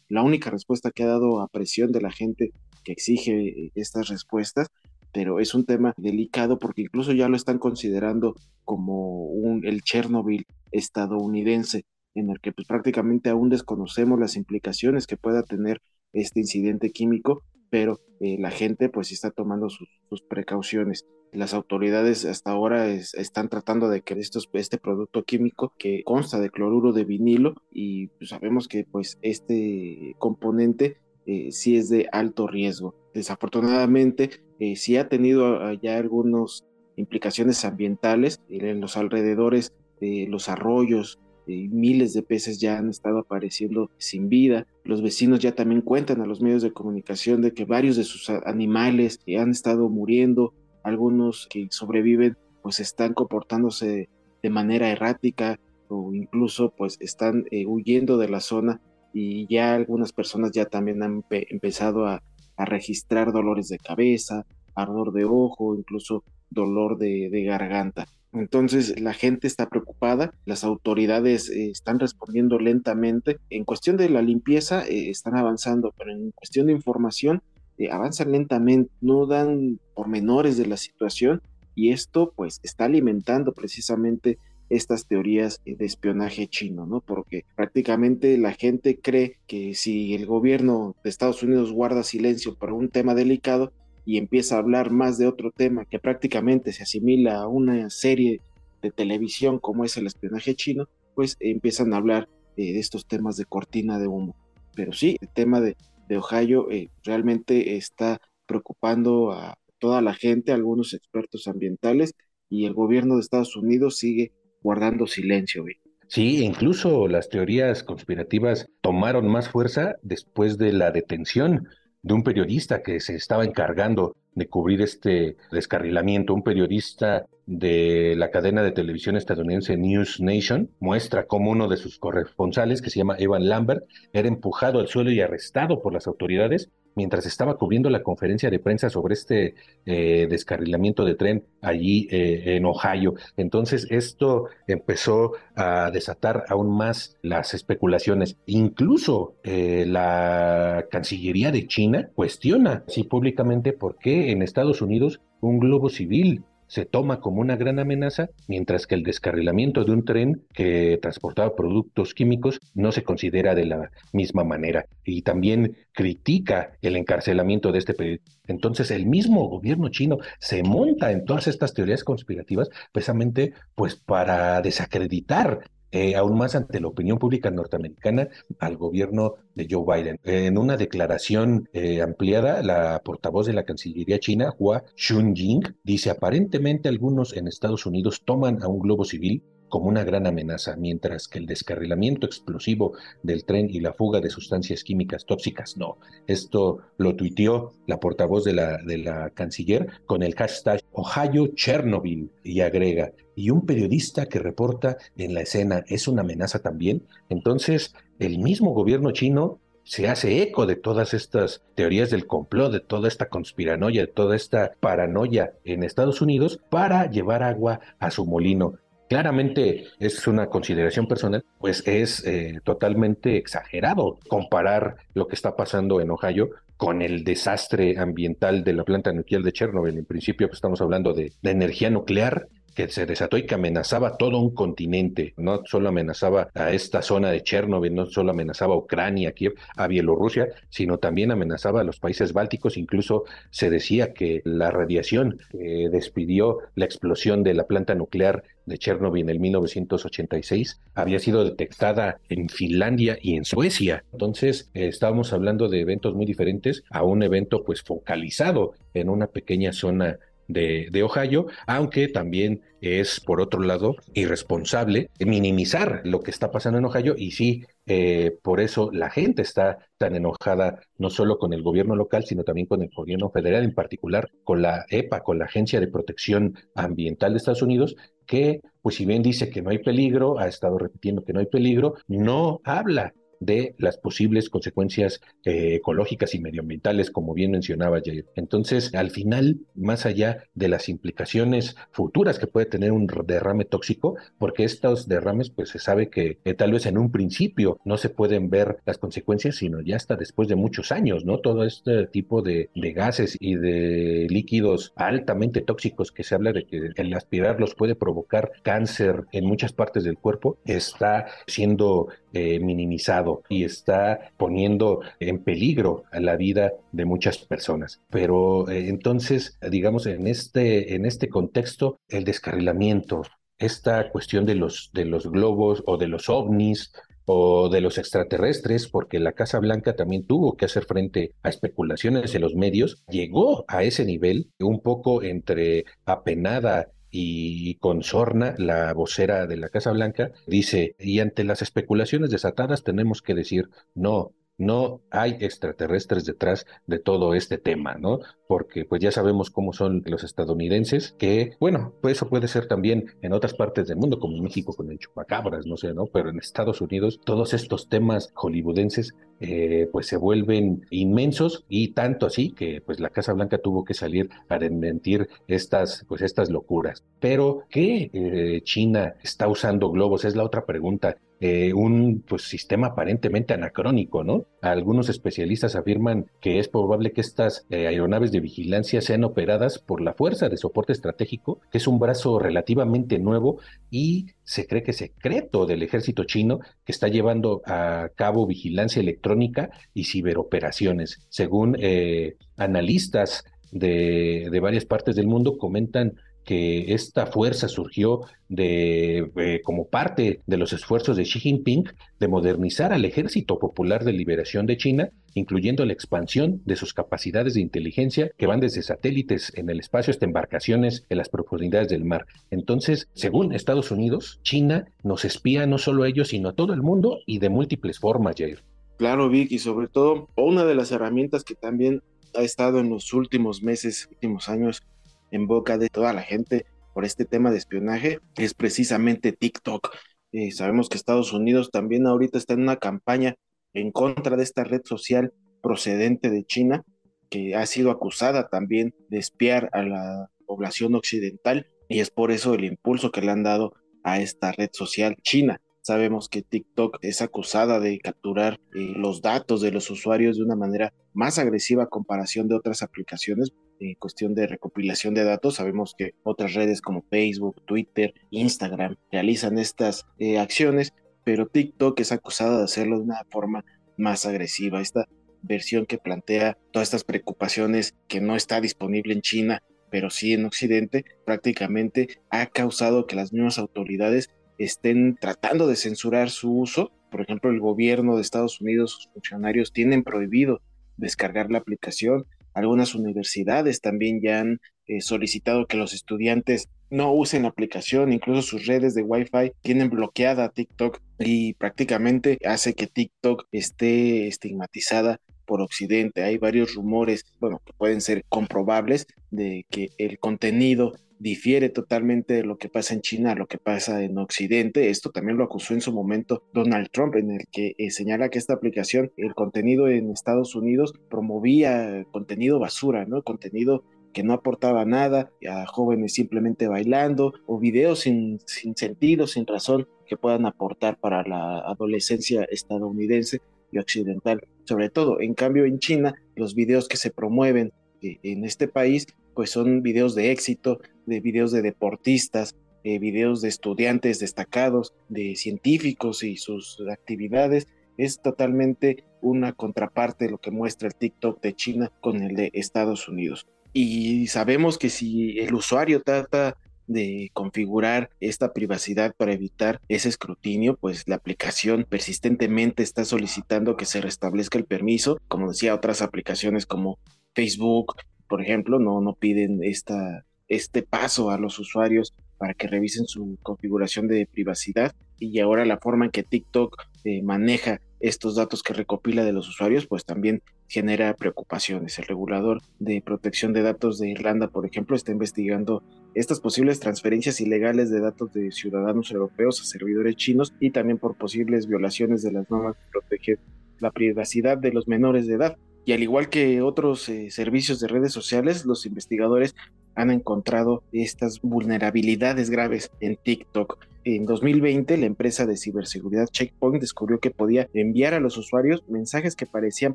la 0.08 0.22
única 0.22 0.48
respuesta 0.48 0.90
que 0.90 1.02
ha 1.02 1.08
dado 1.08 1.42
a 1.42 1.48
presión 1.48 1.92
de 1.92 2.00
la 2.00 2.10
gente 2.10 2.52
que 2.84 2.92
exige 2.92 3.70
estas 3.74 4.08
respuestas, 4.08 4.68
pero 5.12 5.40
es 5.40 5.54
un 5.54 5.66
tema 5.66 5.92
delicado 5.98 6.58
porque 6.58 6.80
incluso 6.80 7.12
ya 7.12 7.28
lo 7.28 7.36
están 7.36 7.58
considerando 7.58 8.34
como 8.64 9.26
un, 9.26 9.66
el 9.66 9.82
Chernobyl 9.82 10.46
estadounidense, 10.70 11.84
en 12.14 12.30
el 12.30 12.40
que 12.40 12.52
pues, 12.52 12.66
prácticamente 12.66 13.28
aún 13.28 13.50
desconocemos 13.50 14.18
las 14.18 14.36
implicaciones 14.36 15.06
que 15.06 15.18
pueda 15.18 15.42
tener 15.42 15.82
este 16.14 16.40
incidente 16.40 16.92
químico, 16.92 17.42
pero 17.70 18.00
eh, 18.20 18.36
la 18.38 18.50
gente 18.50 18.88
pues 18.88 19.12
está 19.12 19.30
tomando 19.30 19.68
sus, 19.68 19.88
precauciones. 20.28 21.06
Las 21.32 21.52
autoridades 21.52 22.24
hasta 22.24 22.50
ahora 22.50 22.88
están 22.88 23.48
tratando 23.48 23.88
de 23.88 24.00
que 24.00 24.14
estos, 24.14 24.48
este 24.54 24.78
producto 24.78 25.24
químico 25.24 25.74
que 25.78 26.02
consta 26.04 26.40
de 26.40 26.50
cloruro 26.50 26.92
de 26.92 27.04
vinilo 27.04 27.54
y 27.70 28.06
pues, 28.08 28.30
sabemos 28.30 28.66
que 28.66 28.84
pues 28.90 29.18
este 29.20 30.14
componente 30.18 30.96
eh, 31.26 31.52
sí 31.52 31.76
es 31.76 31.90
de 31.90 32.08
alto 32.12 32.46
riesgo. 32.46 32.94
Desafortunadamente 33.12 34.30
eh, 34.58 34.76
sí 34.76 34.96
ha 34.96 35.08
tenido 35.08 35.72
ya 35.74 35.98
algunas 35.98 36.64
implicaciones 36.96 37.64
ambientales 37.64 38.40
en 38.48 38.80
los 38.80 38.96
alrededores 38.96 39.74
de 40.00 40.26
los 40.28 40.48
arroyos, 40.48 41.18
miles 41.48 42.12
de 42.12 42.22
peces 42.22 42.60
ya 42.60 42.78
han 42.78 42.90
estado 42.90 43.18
apareciendo 43.18 43.90
sin 43.96 44.28
vida. 44.28 44.66
Los 44.84 45.02
vecinos 45.02 45.40
ya 45.40 45.54
también 45.54 45.80
cuentan 45.80 46.20
a 46.20 46.26
los 46.26 46.40
medios 46.40 46.62
de 46.62 46.72
comunicación 46.72 47.40
de 47.40 47.52
que 47.52 47.64
varios 47.64 47.96
de 47.96 48.04
sus 48.04 48.28
animales 48.30 49.20
han 49.38 49.50
estado 49.50 49.88
muriendo, 49.88 50.54
algunos 50.82 51.46
que 51.50 51.68
sobreviven 51.70 52.36
pues 52.62 52.80
están 52.80 53.14
comportándose 53.14 54.08
de 54.42 54.50
manera 54.50 54.90
errática 54.90 55.58
o 55.88 56.12
incluso 56.12 56.74
pues 56.76 56.98
están 57.00 57.46
eh, 57.50 57.66
huyendo 57.66 58.18
de 58.18 58.28
la 58.28 58.40
zona 58.40 58.80
y 59.12 59.46
ya 59.52 59.74
algunas 59.74 60.12
personas 60.12 60.52
ya 60.52 60.66
también 60.66 61.02
han 61.02 61.24
empezado 61.30 62.06
a, 62.06 62.22
registrar 62.60 63.32
dolores 63.32 63.68
de 63.68 63.78
cabeza, 63.78 64.44
ardor 64.74 65.12
de 65.12 65.24
ojo, 65.24 65.76
incluso 65.76 66.24
dolor 66.50 66.98
de 66.98 67.44
garganta. 67.44 68.08
Entonces 68.38 69.00
la 69.00 69.12
gente 69.12 69.46
está 69.46 69.68
preocupada, 69.68 70.32
las 70.46 70.64
autoridades 70.64 71.50
eh, 71.50 71.70
están 71.70 71.98
respondiendo 71.98 72.58
lentamente. 72.58 73.38
En 73.50 73.64
cuestión 73.64 73.96
de 73.96 74.08
la 74.08 74.22
limpieza 74.22 74.86
eh, 74.86 75.10
están 75.10 75.36
avanzando, 75.36 75.92
pero 75.96 76.12
en 76.12 76.30
cuestión 76.30 76.66
de 76.66 76.72
información 76.72 77.42
eh, 77.78 77.90
avanzan 77.90 78.32
lentamente, 78.32 78.90
no 79.00 79.26
dan 79.26 79.80
pormenores 79.94 80.56
de 80.56 80.66
la 80.66 80.76
situación 80.76 81.42
y 81.74 81.90
esto 81.90 82.32
pues 82.34 82.60
está 82.62 82.84
alimentando 82.84 83.52
precisamente 83.52 84.38
estas 84.70 85.06
teorías 85.06 85.62
de 85.64 85.84
espionaje 85.84 86.46
chino, 86.46 86.86
¿no? 86.86 87.00
Porque 87.00 87.44
prácticamente 87.56 88.36
la 88.36 88.52
gente 88.52 88.98
cree 89.00 89.38
que 89.46 89.74
si 89.74 90.14
el 90.14 90.26
gobierno 90.26 90.94
de 91.02 91.08
Estados 91.08 91.42
Unidos 91.42 91.72
guarda 91.72 92.02
silencio 92.02 92.54
para 92.54 92.74
un 92.74 92.90
tema 92.90 93.14
delicado, 93.14 93.72
y 94.08 94.16
empieza 94.16 94.54
a 94.54 94.60
hablar 94.60 94.90
más 94.90 95.18
de 95.18 95.26
otro 95.26 95.50
tema 95.50 95.84
que 95.84 95.98
prácticamente 95.98 96.72
se 96.72 96.82
asimila 96.82 97.42
a 97.42 97.46
una 97.46 97.90
serie 97.90 98.40
de 98.80 98.90
televisión 98.90 99.58
como 99.58 99.84
es 99.84 99.98
el 99.98 100.06
espionaje 100.06 100.54
chino, 100.54 100.88
pues 101.14 101.36
empiezan 101.40 101.92
a 101.92 101.98
hablar 101.98 102.26
eh, 102.56 102.72
de 102.72 102.78
estos 102.78 103.06
temas 103.06 103.36
de 103.36 103.44
cortina 103.44 103.98
de 103.98 104.06
humo. 104.06 104.34
Pero 104.74 104.94
sí, 104.94 105.18
el 105.20 105.28
tema 105.28 105.60
de, 105.60 105.76
Ohio 106.16 106.70
eh, 106.70 106.88
realmente 107.04 107.76
está 107.76 108.18
preocupando 108.46 109.32
a 109.32 109.58
toda 109.78 110.00
la 110.00 110.14
gente, 110.14 110.52
algunos 110.52 110.94
expertos 110.94 111.46
ambientales, 111.46 112.14
y 112.48 112.64
el 112.64 112.72
gobierno 112.72 113.16
de 113.16 113.20
Estados 113.20 113.56
Unidos 113.56 113.98
sigue 113.98 114.32
guardando 114.62 115.06
silencio. 115.06 115.66
Sí, 116.06 116.42
incluso 116.42 117.08
las 117.08 117.28
teorías 117.28 117.82
conspirativas 117.82 118.70
tomaron 118.80 119.28
más 119.28 119.50
fuerza 119.50 119.96
después 120.02 120.56
de 120.56 120.72
la 120.72 120.92
detención 120.92 121.68
de 122.02 122.14
un 122.14 122.22
periodista 122.22 122.82
que 122.82 123.00
se 123.00 123.14
estaba 123.14 123.44
encargando 123.44 124.16
de 124.34 124.48
cubrir 124.48 124.82
este 124.82 125.36
descarrilamiento, 125.50 126.32
un 126.32 126.42
periodista 126.42 127.26
de 127.46 128.14
la 128.16 128.30
cadena 128.30 128.62
de 128.62 128.72
televisión 128.72 129.16
estadounidense 129.16 129.76
News 129.76 130.20
Nation, 130.20 130.70
muestra 130.80 131.26
cómo 131.26 131.50
uno 131.50 131.66
de 131.68 131.76
sus 131.76 131.98
corresponsales, 131.98 132.82
que 132.82 132.90
se 132.90 132.98
llama 132.98 133.16
Evan 133.18 133.48
Lambert, 133.48 133.84
era 134.12 134.28
empujado 134.28 134.78
al 134.78 134.88
suelo 134.88 135.10
y 135.10 135.20
arrestado 135.20 135.82
por 135.82 135.92
las 135.92 136.06
autoridades 136.06 136.70
mientras 136.98 137.26
estaba 137.26 137.56
cubriendo 137.56 137.90
la 137.90 138.02
conferencia 138.02 138.50
de 138.50 138.58
prensa 138.58 138.90
sobre 138.90 139.14
este 139.14 139.54
eh, 139.86 140.26
descarrilamiento 140.28 141.04
de 141.04 141.14
tren 141.14 141.44
allí 141.62 142.08
eh, 142.10 142.56
en 142.56 142.66
Ohio. 142.66 143.14
Entonces 143.36 143.86
esto 143.88 144.48
empezó 144.66 145.34
a 145.54 145.92
desatar 145.92 146.44
aún 146.48 146.76
más 146.76 147.16
las 147.22 147.54
especulaciones. 147.54 148.36
Incluso 148.46 149.36
eh, 149.44 149.84
la 149.86 150.86
Cancillería 150.90 151.52
de 151.52 151.68
China 151.68 152.10
cuestiona 152.16 152.82
así 152.88 153.04
públicamente 153.04 153.72
por 153.72 153.96
qué 153.96 154.32
en 154.32 154.42
Estados 154.42 154.82
Unidos 154.82 155.20
un 155.40 155.60
globo 155.60 155.90
civil 155.90 156.42
se 156.68 156.84
toma 156.84 157.20
como 157.20 157.40
una 157.40 157.56
gran 157.56 157.78
amenaza, 157.78 158.28
mientras 158.46 158.86
que 158.86 158.94
el 158.94 159.02
descarrilamiento 159.02 159.84
de 159.84 159.92
un 159.92 160.04
tren 160.04 160.44
que 160.54 160.98
transportaba 161.02 161.56
productos 161.56 162.14
químicos 162.14 162.60
no 162.74 162.92
se 162.92 163.02
considera 163.02 163.54
de 163.54 163.66
la 163.66 163.90
misma 164.12 164.44
manera. 164.44 164.86
Y 165.04 165.22
también 165.22 165.76
critica 165.92 166.72
el 166.82 166.96
encarcelamiento 166.96 167.72
de 167.72 167.78
este 167.78 167.94
periodista. 167.94 168.30
Entonces 168.46 168.90
el 168.90 169.06
mismo 169.06 169.48
gobierno 169.48 169.88
chino 169.88 170.18
se 170.38 170.62
monta 170.62 171.10
en 171.10 171.24
todas 171.24 171.48
estas 171.48 171.74
teorías 171.74 172.04
conspirativas 172.04 172.70
precisamente 172.92 173.52
pues 173.74 173.96
para 173.96 174.60
desacreditar 174.62 175.60
eh, 175.90 176.16
aún 176.16 176.36
más 176.36 176.54
ante 176.54 176.80
la 176.80 176.88
opinión 176.88 177.18
pública 177.18 177.50
norteamericana 177.50 178.28
al 178.58 178.76
gobierno 178.76 179.34
de 179.54 179.66
Joe 179.70 179.84
Biden. 179.86 180.20
En 180.24 180.58
una 180.58 180.76
declaración 180.76 181.68
eh, 181.72 182.02
ampliada, 182.02 182.62
la 182.62 183.00
portavoz 183.04 183.46
de 183.46 183.54
la 183.54 183.64
Cancillería 183.64 184.18
china, 184.18 184.52
Hua 184.58 184.84
Chunying, 184.96 185.62
dice 185.82 186.10
aparentemente 186.10 186.88
algunos 186.88 187.36
en 187.36 187.48
Estados 187.48 187.86
Unidos 187.86 188.22
toman 188.24 188.62
a 188.62 188.68
un 188.68 188.80
globo 188.80 189.04
civil 189.04 189.42
como 189.68 189.88
una 189.88 190.04
gran 190.04 190.26
amenaza, 190.26 190.76
mientras 190.76 191.28
que 191.28 191.38
el 191.38 191.46
descarrilamiento 191.46 192.26
explosivo 192.26 192.92
del 193.22 193.44
tren 193.44 193.68
y 193.70 193.80
la 193.80 193.92
fuga 193.92 194.20
de 194.20 194.30
sustancias 194.30 194.84
químicas 194.84 195.26
tóxicas 195.26 195.76
no. 195.76 195.98
Esto 196.26 196.78
lo 196.96 197.14
tuiteó 197.16 197.72
la 197.86 198.00
portavoz 198.00 198.44
de 198.44 198.54
la, 198.54 199.30
canciller 199.34 199.88
con 200.06 200.22
el 200.22 200.34
hashtag 200.34 200.80
Ohio 200.92 201.48
Chernobyl 201.54 202.30
y 202.42 202.60
agrega, 202.60 203.12
y 203.34 203.50
un 203.50 203.66
periodista 203.66 204.26
que 204.26 204.40
reporta 204.40 204.96
en 205.16 205.34
la 205.34 205.42
escena 205.42 205.84
es 205.86 206.08
una 206.08 206.22
amenaza 206.22 206.58
también. 206.58 207.06
Entonces, 207.28 207.94
el 208.18 208.38
mismo 208.38 208.72
gobierno 208.74 209.12
chino 209.12 209.60
se 209.84 210.06
hace 210.06 210.42
eco 210.42 210.66
de 210.66 210.76
todas 210.76 211.14
estas 211.14 211.62
teorías 211.74 212.10
del 212.10 212.26
complot, 212.26 212.72
de 212.72 212.80
toda 212.80 213.08
esta 213.08 213.30
conspiranoia, 213.30 214.02
de 214.02 214.06
toda 214.06 214.36
esta 214.36 214.72
paranoia 214.80 215.54
en 215.64 215.82
Estados 215.82 216.20
Unidos 216.20 216.60
para 216.68 217.08
llevar 217.10 217.42
agua 217.42 217.80
a 217.98 218.10
su 218.10 218.26
molino 218.26 218.74
claramente 219.08 219.86
es 219.98 220.26
una 220.26 220.46
consideración 220.46 221.06
personal, 221.06 221.44
pues 221.58 221.82
es 221.86 222.24
eh, 222.26 222.60
totalmente 222.64 223.36
exagerado 223.36 224.18
comparar 224.28 224.96
lo 225.14 225.26
que 225.26 225.34
está 225.34 225.56
pasando 225.56 226.00
en 226.00 226.10
Ohio 226.10 226.50
con 226.76 227.02
el 227.02 227.24
desastre 227.24 227.98
ambiental 227.98 228.62
de 228.62 228.72
la 228.72 228.84
planta 228.84 229.12
nuclear 229.12 229.42
de 229.42 229.52
Chernobyl. 229.52 229.98
En 229.98 230.04
principio 230.04 230.46
pues, 230.46 230.58
estamos 230.58 230.80
hablando 230.80 231.12
de, 231.12 231.32
de 231.42 231.50
energía 231.50 231.90
nuclear 231.90 232.46
que 232.78 232.88
se 232.88 233.06
desató 233.06 233.36
y 233.36 233.42
que 233.44 233.56
amenazaba 233.56 234.16
todo 234.16 234.38
un 234.38 234.54
continente, 234.54 235.34
no 235.36 235.62
solo 235.64 235.88
amenazaba 235.88 236.48
a 236.54 236.70
esta 236.70 237.02
zona 237.02 237.28
de 237.32 237.42
Chernobyl, 237.42 237.92
no 237.92 238.06
solo 238.06 238.30
amenazaba 238.30 238.74
a 238.74 238.78
Ucrania, 238.78 239.32
Kiev, 239.32 239.54
a 239.76 239.88
Bielorrusia, 239.88 240.46
sino 240.70 240.98
también 240.98 241.32
amenazaba 241.32 241.80
a 241.80 241.84
los 241.84 241.98
países 241.98 242.32
bálticos, 242.32 242.76
incluso 242.76 243.24
se 243.50 243.68
decía 243.68 244.12
que 244.12 244.42
la 244.44 244.70
radiación 244.70 245.40
que 245.50 245.88
despidió 245.90 246.58
la 246.76 246.84
explosión 246.84 247.42
de 247.42 247.54
la 247.54 247.66
planta 247.66 247.96
nuclear 247.96 248.44
de 248.64 248.78
Chernobyl 248.78 249.22
en 249.22 249.30
el 249.30 249.40
1986 249.40 250.80
había 250.94 251.18
sido 251.18 251.44
detectada 251.44 252.20
en 252.28 252.48
Finlandia 252.48 253.18
y 253.20 253.34
en 253.34 253.44
Suecia. 253.44 254.04
Entonces, 254.12 254.70
eh, 254.74 254.86
estábamos 254.86 255.32
hablando 255.32 255.68
de 255.68 255.80
eventos 255.80 256.14
muy 256.14 256.26
diferentes 256.26 256.84
a 256.90 257.02
un 257.02 257.24
evento 257.24 257.64
pues 257.64 257.82
focalizado 257.82 258.74
en 258.94 259.08
una 259.08 259.26
pequeña 259.26 259.72
zona 259.72 260.18
de, 260.48 261.02
Ohio, 261.02 261.46
aunque 261.66 262.08
también 262.08 262.62
es, 262.80 263.20
por 263.20 263.40
otro 263.40 263.60
lado, 263.60 263.96
irresponsable 264.14 265.10
minimizar 265.20 266.00
lo 266.04 266.20
que 266.20 266.30
está 266.30 266.50
pasando 266.50 266.78
en 266.78 266.86
Ohio 266.86 267.14
y 267.16 267.32
sí, 267.32 267.64
eh, 267.86 268.36
por 268.42 268.60
eso 268.60 268.90
la 268.92 269.10
gente 269.10 269.42
está 269.42 269.78
tan 269.98 270.16
enojada, 270.16 270.80
no 270.96 271.10
solo 271.10 271.38
con 271.38 271.52
el 271.52 271.62
gobierno 271.62 271.96
local, 271.96 272.24
sino 272.24 272.44
también 272.44 272.66
con 272.66 272.82
el 272.82 272.90
gobierno 272.94 273.30
federal, 273.30 273.64
en 273.64 273.74
particular 273.74 274.30
con 274.44 274.62
la 274.62 274.86
EPA, 274.88 275.20
con 275.20 275.38
la 275.38 275.44
Agencia 275.44 275.80
de 275.80 275.88
Protección 275.88 276.54
Ambiental 276.74 277.32
de 277.32 277.38
Estados 277.38 277.62
Unidos, 277.62 277.96
que, 278.26 278.60
pues 278.82 278.96
si 278.96 279.06
bien 279.06 279.22
dice 279.22 279.50
que 279.50 279.62
no 279.62 279.70
hay 279.70 279.78
peligro, 279.78 280.38
ha 280.38 280.48
estado 280.48 280.78
repitiendo 280.78 281.24
que 281.24 281.32
no 281.32 281.40
hay 281.40 281.46
peligro, 281.46 281.94
no 282.06 282.60
habla 282.64 283.12
de 283.40 283.74
las 283.78 283.96
posibles 283.96 284.50
consecuencias 284.50 285.20
eh, 285.44 285.76
ecológicas 285.76 286.34
y 286.34 286.40
medioambientales, 286.40 287.10
como 287.10 287.34
bien 287.34 287.50
mencionaba 287.50 288.00
Jair. 288.04 288.26
Entonces, 288.34 288.94
al 288.94 289.10
final, 289.10 289.60
más 289.74 290.06
allá 290.06 290.44
de 290.54 290.68
las 290.68 290.88
implicaciones 290.88 291.76
futuras 291.90 292.38
que 292.38 292.46
puede 292.46 292.66
tener 292.66 292.92
un 292.92 293.06
derrame 293.06 293.64
tóxico, 293.64 294.16
porque 294.38 294.64
estos 294.64 295.08
derrames, 295.08 295.50
pues 295.50 295.70
se 295.70 295.78
sabe 295.78 296.08
que 296.08 296.38
tal 296.56 296.72
vez 296.72 296.86
en 296.86 296.98
un 296.98 297.10
principio 297.10 297.80
no 297.84 297.96
se 297.96 298.10
pueden 298.10 298.50
ver 298.50 298.78
las 298.86 298.98
consecuencias, 298.98 299.56
sino 299.56 299.80
ya 299.80 299.96
hasta 299.96 300.16
después 300.16 300.48
de 300.48 300.56
muchos 300.56 300.92
años, 300.92 301.24
¿no? 301.24 301.38
Todo 301.38 301.64
este 301.64 302.06
tipo 302.06 302.42
de, 302.42 302.70
de 302.74 302.92
gases 302.92 303.36
y 303.40 303.54
de 303.56 304.26
líquidos 304.30 304.92
altamente 304.96 305.60
tóxicos 305.60 306.12
que 306.12 306.24
se 306.24 306.34
habla 306.34 306.52
de 306.52 306.66
que 306.66 306.90
el 306.96 307.14
aspirarlos 307.14 307.74
puede 307.74 307.94
provocar 307.94 308.52
cáncer 308.62 309.24
en 309.32 309.46
muchas 309.46 309.72
partes 309.72 310.04
del 310.04 310.18
cuerpo, 310.18 310.58
está 310.64 311.26
siendo 311.46 312.08
eh, 312.38 312.60
minimizado 312.60 313.42
y 313.48 313.64
está 313.64 314.30
poniendo 314.36 315.00
en 315.18 315.42
peligro 315.42 316.04
la 316.12 316.36
vida 316.36 316.72
de 316.92 317.04
muchas 317.04 317.38
personas. 317.38 318.00
Pero 318.10 318.68
eh, 318.68 318.88
entonces, 318.88 319.58
digamos, 319.68 320.06
en 320.06 320.28
este, 320.28 320.94
en 320.94 321.04
este 321.04 321.28
contexto, 321.28 321.98
el 322.08 322.22
descarrilamiento, 322.22 323.22
esta 323.58 324.10
cuestión 324.10 324.46
de 324.46 324.54
los, 324.54 324.90
de 324.92 325.04
los 325.04 325.26
globos 325.30 325.82
o 325.86 325.96
de 325.96 326.06
los 326.06 326.28
ovnis 326.28 326.92
o 327.24 327.68
de 327.68 327.80
los 327.80 327.98
extraterrestres, 327.98 328.86
porque 328.86 329.18
la 329.18 329.32
Casa 329.32 329.58
Blanca 329.58 329.96
también 329.96 330.24
tuvo 330.24 330.56
que 330.56 330.66
hacer 330.66 330.84
frente 330.84 331.32
a 331.42 331.48
especulaciones 331.48 332.34
en 332.36 332.42
los 332.42 332.54
medios, 332.54 333.02
llegó 333.10 333.64
a 333.66 333.82
ese 333.82 334.04
nivel 334.04 334.50
un 334.60 334.80
poco 334.80 335.24
entre 335.24 335.86
apenada 336.06 336.88
y 337.10 337.76
con 337.76 338.02
Sorna, 338.02 338.54
la 338.58 338.92
vocera 338.92 339.46
de 339.46 339.56
la 339.56 339.68
Casa 339.68 339.92
Blanca, 339.92 340.32
dice, 340.46 340.94
y 340.98 341.20
ante 341.20 341.44
las 341.44 341.62
especulaciones 341.62 342.30
desatadas 342.30 342.84
tenemos 342.84 343.22
que 343.22 343.34
decir, 343.34 343.70
no, 343.94 344.32
no 344.58 345.00
hay 345.10 345.36
extraterrestres 345.40 346.24
detrás 346.24 346.66
de 346.86 346.98
todo 346.98 347.34
este 347.34 347.58
tema, 347.58 347.94
¿no? 347.94 348.20
Porque 348.46 348.84
pues 348.84 349.00
ya 349.00 349.12
sabemos 349.12 349.50
cómo 349.50 349.72
son 349.72 350.02
los 350.06 350.24
estadounidenses, 350.24 351.14
que 351.18 351.56
bueno, 351.60 351.94
pues 352.02 352.16
eso 352.16 352.28
puede 352.28 352.48
ser 352.48 352.66
también 352.66 353.06
en 353.22 353.32
otras 353.32 353.54
partes 353.54 353.86
del 353.86 353.98
mundo, 353.98 354.18
como 354.18 354.36
en 354.36 354.42
México 354.42 354.74
con 354.74 354.90
el 354.90 354.98
chupacabras, 354.98 355.66
no 355.66 355.76
sé, 355.76 355.94
¿no? 355.94 356.06
Pero 356.06 356.30
en 356.30 356.38
Estados 356.38 356.80
Unidos 356.80 357.20
todos 357.24 357.54
estos 357.54 357.88
temas 357.88 358.30
hollywoodenses 358.34 359.14
eh, 359.40 359.88
pues 359.92 360.08
se 360.08 360.16
vuelven 360.16 360.86
inmensos 360.90 361.64
y 361.68 361.92
tanto 361.92 362.26
así 362.26 362.50
que 362.50 362.80
pues 362.80 362.98
la 362.98 363.10
Casa 363.10 363.32
Blanca 363.32 363.58
tuvo 363.58 363.84
que 363.84 363.94
salir 363.94 364.28
a 364.48 364.58
desmentir 364.58 365.28
estas 365.46 366.04
pues 366.08 366.22
estas 366.22 366.50
locuras. 366.50 367.04
Pero 367.20 367.64
¿qué 367.70 368.10
eh, 368.12 368.62
China 368.64 369.14
está 369.22 369.46
usando 369.46 369.90
globos? 369.90 370.24
Es 370.24 370.34
la 370.34 370.44
otra 370.44 370.66
pregunta. 370.66 371.16
Eh, 371.40 371.72
un 371.72 372.24
pues, 372.26 372.42
sistema 372.42 372.88
aparentemente 372.88 373.54
anacrónico, 373.54 374.24
¿no? 374.24 374.46
Algunos 374.60 375.08
especialistas 375.08 375.76
afirman 375.76 376.26
que 376.40 376.58
es 376.58 376.68
probable 376.68 377.12
que 377.12 377.20
estas 377.20 377.64
aeronaves 377.70 378.32
de 378.32 378.40
vigilancia 378.40 379.00
sean 379.00 379.22
operadas 379.22 379.78
por 379.78 380.00
la 380.00 380.14
Fuerza 380.14 380.48
de 380.48 380.56
Soporte 380.56 380.92
Estratégico, 380.92 381.60
que 381.70 381.78
es 381.78 381.86
un 381.86 382.00
brazo 382.00 382.40
relativamente 382.40 383.20
nuevo 383.20 383.60
y 383.88 384.26
se 384.42 384.66
cree 384.66 384.82
que 384.82 384.92
secreto 384.92 385.64
del 385.64 385.82
ejército 385.82 386.24
chino 386.24 386.58
que 386.84 386.90
está 386.92 387.06
llevando 387.06 387.62
a 387.66 388.10
cabo 388.16 388.46
vigilancia 388.46 389.00
electrónica 389.00 389.70
y 389.94 390.04
ciberoperaciones. 390.04 391.24
Según 391.28 391.76
eh, 391.78 392.36
analistas 392.56 393.44
de 393.70 394.58
varias 394.60 394.86
partes 394.86 395.14
del 395.14 395.26
mundo, 395.26 395.58
comentan 395.58 396.14
que 396.48 396.94
esta 396.94 397.26
fuerza 397.26 397.68
surgió 397.68 398.22
de, 398.48 399.30
eh, 399.36 399.60
como 399.62 399.88
parte 399.88 400.40
de 400.46 400.56
los 400.56 400.72
esfuerzos 400.72 401.18
de 401.18 401.24
Xi 401.24 401.40
Jinping 401.40 401.84
de 402.18 402.26
modernizar 402.26 402.90
al 402.94 403.04
Ejército 403.04 403.58
Popular 403.58 404.02
de 404.02 404.14
Liberación 404.14 404.64
de 404.64 404.78
China, 404.78 405.10
incluyendo 405.34 405.84
la 405.84 405.92
expansión 405.92 406.62
de 406.64 406.76
sus 406.76 406.94
capacidades 406.94 407.52
de 407.52 407.60
inteligencia 407.60 408.30
que 408.38 408.46
van 408.46 408.60
desde 408.60 408.80
satélites 408.80 409.52
en 409.56 409.68
el 409.68 409.78
espacio 409.78 410.10
hasta 410.10 410.24
embarcaciones 410.24 411.04
en 411.10 411.18
las 411.18 411.28
profundidades 411.28 411.90
del 411.90 412.06
mar. 412.06 412.24
Entonces, 412.50 413.10
según 413.12 413.52
Estados 413.52 413.90
Unidos, 413.90 414.40
China 414.42 414.86
nos 415.02 415.26
espía 415.26 415.66
no 415.66 415.76
solo 415.76 416.04
a 416.04 416.08
ellos, 416.08 416.28
sino 416.28 416.48
a 416.48 416.54
todo 416.54 416.72
el 416.72 416.80
mundo 416.80 417.18
y 417.26 417.40
de 417.40 417.50
múltiples 417.50 417.98
formas, 417.98 418.36
Jair. 418.38 418.62
Claro, 418.96 419.28
Vic, 419.28 419.52
y 419.52 419.58
sobre 419.58 419.88
todo, 419.88 420.30
una 420.34 420.64
de 420.64 420.74
las 420.74 420.92
herramientas 420.92 421.44
que 421.44 421.54
también 421.54 422.02
ha 422.34 422.40
estado 422.40 422.78
en 422.78 422.88
los 422.88 423.12
últimos 423.12 423.62
meses, 423.62 424.08
últimos 424.10 424.48
años, 424.48 424.82
en 425.30 425.46
boca 425.46 425.78
de 425.78 425.88
toda 425.88 426.12
la 426.12 426.22
gente 426.22 426.66
por 426.94 427.04
este 427.04 427.24
tema 427.24 427.50
de 427.50 427.58
espionaje 427.58 428.20
es 428.36 428.54
precisamente 428.54 429.32
TikTok. 429.32 429.94
Eh, 430.32 430.50
sabemos 430.52 430.88
que 430.88 430.96
Estados 430.96 431.32
Unidos 431.32 431.70
también 431.70 432.06
ahorita 432.06 432.38
está 432.38 432.54
en 432.54 432.62
una 432.62 432.76
campaña 432.76 433.36
en 433.72 433.92
contra 433.92 434.36
de 434.36 434.42
esta 434.42 434.64
red 434.64 434.82
social 434.84 435.32
procedente 435.62 436.30
de 436.30 436.44
China, 436.44 436.84
que 437.30 437.54
ha 437.54 437.66
sido 437.66 437.90
acusada 437.90 438.48
también 438.48 438.94
de 439.10 439.18
espiar 439.18 439.68
a 439.72 439.82
la 439.82 440.30
población 440.46 440.94
occidental 440.94 441.66
y 441.88 442.00
es 442.00 442.10
por 442.10 442.30
eso 442.30 442.54
el 442.54 442.64
impulso 442.64 443.10
que 443.10 443.22
le 443.22 443.30
han 443.30 443.42
dado 443.42 443.74
a 444.02 444.20
esta 444.20 444.52
red 444.52 444.70
social 444.72 445.16
china. 445.22 445.60
Sabemos 445.82 446.28
que 446.28 446.42
TikTok 446.42 446.98
es 447.00 447.22
acusada 447.22 447.80
de 447.80 447.98
capturar 447.98 448.60
eh, 448.74 448.92
los 448.96 449.22
datos 449.22 449.60
de 449.60 449.70
los 449.70 449.90
usuarios 449.90 450.36
de 450.36 450.42
una 450.42 450.56
manera 450.56 450.92
más 451.14 451.38
agresiva 451.38 451.84
a 451.84 451.88
comparación 451.88 452.48
de 452.48 452.56
otras 452.56 452.82
aplicaciones 452.82 453.52
en 453.80 453.94
cuestión 453.94 454.34
de 454.34 454.46
recopilación 454.46 455.14
de 455.14 455.24
datos. 455.24 455.56
Sabemos 455.56 455.94
que 455.96 456.12
otras 456.22 456.54
redes 456.54 456.80
como 456.80 457.04
Facebook, 457.10 457.62
Twitter, 457.66 458.14
Instagram 458.30 458.96
realizan 459.10 459.58
estas 459.58 460.06
eh, 460.18 460.38
acciones, 460.38 460.94
pero 461.24 461.46
TikTok 461.46 462.00
es 462.00 462.12
acusada 462.12 462.58
de 462.58 462.64
hacerlo 462.64 462.98
de 462.98 463.04
una 463.04 463.24
forma 463.30 463.64
más 463.96 464.26
agresiva. 464.26 464.80
Esta 464.80 465.06
versión 465.42 465.86
que 465.86 465.98
plantea 465.98 466.58
todas 466.72 466.88
estas 466.88 467.04
preocupaciones 467.04 467.94
que 468.08 468.20
no 468.20 468.36
está 468.36 468.60
disponible 468.60 469.14
en 469.14 469.22
China, 469.22 469.62
pero 469.90 470.10
sí 470.10 470.32
en 470.32 470.44
Occidente, 470.44 471.04
prácticamente 471.24 472.20
ha 472.30 472.46
causado 472.46 473.06
que 473.06 473.16
las 473.16 473.32
mismas 473.32 473.58
autoridades 473.58 474.30
estén 474.58 475.16
tratando 475.16 475.66
de 475.66 475.76
censurar 475.76 476.30
su 476.30 476.52
uso. 476.52 476.92
Por 477.10 477.22
ejemplo, 477.22 477.50
el 477.50 477.60
gobierno 477.60 478.16
de 478.16 478.22
Estados 478.22 478.60
Unidos, 478.60 478.92
sus 478.92 479.08
funcionarios 479.12 479.72
tienen 479.72 480.02
prohibido 480.02 480.60
descargar 480.96 481.50
la 481.50 481.58
aplicación. 481.58 482.26
Algunas 482.58 482.96
universidades 482.96 483.80
también 483.80 484.20
ya 484.20 484.40
han 484.40 484.60
eh, 484.86 485.00
solicitado 485.00 485.66
que 485.66 485.76
los 485.76 485.94
estudiantes 485.94 486.68
no 486.90 487.12
usen 487.12 487.42
la 487.42 487.48
aplicación, 487.48 488.12
incluso 488.12 488.42
sus 488.42 488.66
redes 488.66 488.94
de 488.94 489.02
Wi-Fi 489.02 489.52
tienen 489.62 489.90
bloqueada 489.90 490.48
TikTok 490.48 491.00
y 491.20 491.54
prácticamente 491.54 492.38
hace 492.44 492.74
que 492.74 492.88
TikTok 492.88 493.46
esté 493.52 494.26
estigmatizada 494.26 495.20
por 495.44 495.60
Occidente. 495.60 496.24
Hay 496.24 496.36
varios 496.36 496.74
rumores, 496.74 497.24
bueno, 497.38 497.60
que 497.64 497.72
pueden 497.74 498.00
ser 498.00 498.24
comprobables 498.28 499.06
de 499.30 499.64
que 499.70 499.90
el 499.98 500.18
contenido 500.18 500.94
difiere 501.18 501.68
totalmente 501.68 502.34
de 502.34 502.44
lo 502.44 502.58
que 502.58 502.68
pasa 502.68 502.94
en 502.94 503.00
China 503.00 503.34
lo 503.34 503.46
que 503.46 503.58
pasa 503.58 504.02
en 504.02 504.18
Occidente. 504.18 504.90
Esto 504.90 505.10
también 505.10 505.36
lo 505.36 505.44
acusó 505.44 505.74
en 505.74 505.80
su 505.80 505.92
momento 505.92 506.44
Donald 506.52 506.88
Trump, 506.90 507.16
en 507.16 507.30
el 507.30 507.46
que 507.50 507.74
eh, 507.78 507.90
señala 507.90 508.28
que 508.28 508.38
esta 508.38 508.54
aplicación, 508.54 509.12
el 509.16 509.34
contenido 509.34 509.88
en 509.88 510.10
Estados 510.10 510.54
Unidos 510.54 510.94
promovía 511.10 512.04
contenido 512.10 512.58
basura, 512.58 513.04
¿no? 513.04 513.22
Contenido 513.22 513.84
que 514.12 514.22
no 514.22 514.32
aportaba 514.32 514.84
nada, 514.84 515.30
a 515.48 515.66
jóvenes 515.66 516.14
simplemente 516.14 516.66
bailando, 516.66 517.34
o 517.46 517.58
videos 517.58 518.00
sin, 518.00 518.40
sin 518.46 518.76
sentido, 518.76 519.26
sin 519.26 519.46
razón, 519.46 519.86
que 520.06 520.16
puedan 520.16 520.46
aportar 520.46 520.98
para 520.98 521.22
la 521.22 521.58
adolescencia 521.60 522.44
estadounidense 522.50 523.40
y 523.70 523.78
occidental, 523.78 524.40
sobre 524.64 524.88
todo. 524.88 525.20
En 525.20 525.34
cambio, 525.34 525.66
en 525.66 525.78
China, 525.78 526.14
los 526.34 526.54
videos 526.54 526.88
que 526.88 526.96
se 526.96 527.10
promueven 527.10 527.72
eh, 528.00 528.18
en 528.22 528.44
este 528.44 528.68
país 528.68 529.06
pues 529.38 529.52
son 529.52 529.84
videos 529.84 530.16
de 530.16 530.32
éxito, 530.32 530.80
de 531.06 531.20
videos 531.20 531.52
de 531.52 531.62
deportistas, 531.62 532.56
eh, 532.82 532.98
videos 532.98 533.40
de 533.40 533.46
estudiantes 533.48 534.18
destacados, 534.18 534.94
de 535.08 535.36
científicos 535.36 536.24
y 536.24 536.38
sus 536.38 536.82
actividades. 536.90 537.68
Es 537.96 538.20
totalmente 538.20 539.04
una 539.22 539.52
contraparte 539.52 540.24
de 540.24 540.32
lo 540.32 540.38
que 540.38 540.50
muestra 540.50 540.88
el 540.88 540.96
TikTok 540.96 541.40
de 541.40 541.54
China 541.54 541.92
con 542.00 542.20
el 542.20 542.34
de 542.34 542.50
Estados 542.52 543.08
Unidos. 543.08 543.46
Y 543.72 544.26
sabemos 544.26 544.76
que 544.76 544.90
si 544.90 545.38
el 545.38 545.54
usuario 545.54 546.02
trata 546.02 546.56
de 546.88 547.30
configurar 547.32 548.10
esta 548.18 548.52
privacidad 548.52 549.14
para 549.16 549.34
evitar 549.34 549.80
ese 549.86 550.08
escrutinio, 550.08 550.76
pues 550.76 551.04
la 551.06 551.14
aplicación 551.14 551.86
persistentemente 551.88 552.82
está 552.82 553.04
solicitando 553.04 553.76
que 553.76 553.84
se 553.84 554.00
restablezca 554.00 554.58
el 554.58 554.64
permiso, 554.64 555.20
como 555.28 555.50
decía 555.50 555.76
otras 555.76 556.02
aplicaciones 556.02 556.66
como 556.66 556.98
Facebook, 557.36 557.94
por 558.28 558.42
ejemplo, 558.42 558.78
no, 558.78 559.00
no 559.00 559.14
piden 559.14 559.62
esta, 559.62 560.24
este 560.48 560.82
paso 560.82 561.30
a 561.30 561.38
los 561.38 561.58
usuarios 561.58 562.14
para 562.36 562.54
que 562.54 562.68
revisen 562.68 563.06
su 563.06 563.38
configuración 563.42 564.06
de 564.06 564.26
privacidad 564.26 564.94
y 565.18 565.40
ahora 565.40 565.64
la 565.64 565.78
forma 565.78 566.06
en 566.06 566.10
que 566.10 566.22
TikTok 566.22 566.76
eh, 567.04 567.22
maneja 567.22 567.80
estos 568.00 568.36
datos 568.36 568.62
que 568.62 568.74
recopila 568.74 569.24
de 569.24 569.32
los 569.32 569.48
usuarios, 569.48 569.86
pues 569.86 570.04
también 570.04 570.42
genera 570.68 571.14
preocupaciones. 571.14 571.98
El 571.98 572.06
regulador 572.06 572.60
de 572.78 573.02
protección 573.02 573.52
de 573.52 573.62
datos 573.62 573.98
de 573.98 574.08
Irlanda, 574.10 574.48
por 574.48 574.66
ejemplo, 574.66 574.94
está 574.94 575.10
investigando 575.10 575.82
estas 576.14 576.40
posibles 576.40 576.78
transferencias 576.78 577.40
ilegales 577.40 577.90
de 577.90 578.00
datos 578.00 578.32
de 578.32 578.52
ciudadanos 578.52 579.10
europeos 579.10 579.60
a 579.60 579.64
servidores 579.64 580.16
chinos 580.16 580.54
y 580.60 580.70
también 580.70 580.98
por 580.98 581.16
posibles 581.16 581.66
violaciones 581.66 582.22
de 582.22 582.32
las 582.32 582.48
normas 582.50 582.76
que 582.76 582.90
protegen 582.92 583.38
la 583.80 583.90
privacidad 583.90 584.58
de 584.58 584.72
los 584.72 584.86
menores 584.86 585.26
de 585.26 585.34
edad. 585.34 585.56
Y 585.88 585.94
al 585.94 586.02
igual 586.02 586.28
que 586.28 586.60
otros 586.60 587.08
eh, 587.08 587.30
servicios 587.30 587.80
de 587.80 587.88
redes 587.88 588.12
sociales, 588.12 588.66
los 588.66 588.84
investigadores 588.84 589.56
han 589.94 590.10
encontrado 590.10 590.82
estas 590.92 591.40
vulnerabilidades 591.40 592.50
graves 592.50 592.90
en 593.00 593.16
TikTok. 593.16 593.78
En 594.04 594.26
2020, 594.26 594.98
la 594.98 595.06
empresa 595.06 595.46
de 595.46 595.56
ciberseguridad 595.56 596.26
Checkpoint 596.26 596.82
descubrió 596.82 597.20
que 597.20 597.30
podía 597.30 597.70
enviar 597.72 598.12
a 598.12 598.20
los 598.20 598.36
usuarios 598.36 598.84
mensajes 598.86 599.34
que 599.34 599.46
parecían 599.46 599.94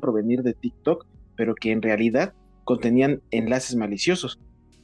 provenir 0.00 0.42
de 0.42 0.54
TikTok, 0.54 1.06
pero 1.36 1.54
que 1.54 1.70
en 1.70 1.80
realidad 1.80 2.34
contenían 2.64 3.22
enlaces 3.30 3.76
maliciosos. 3.76 4.40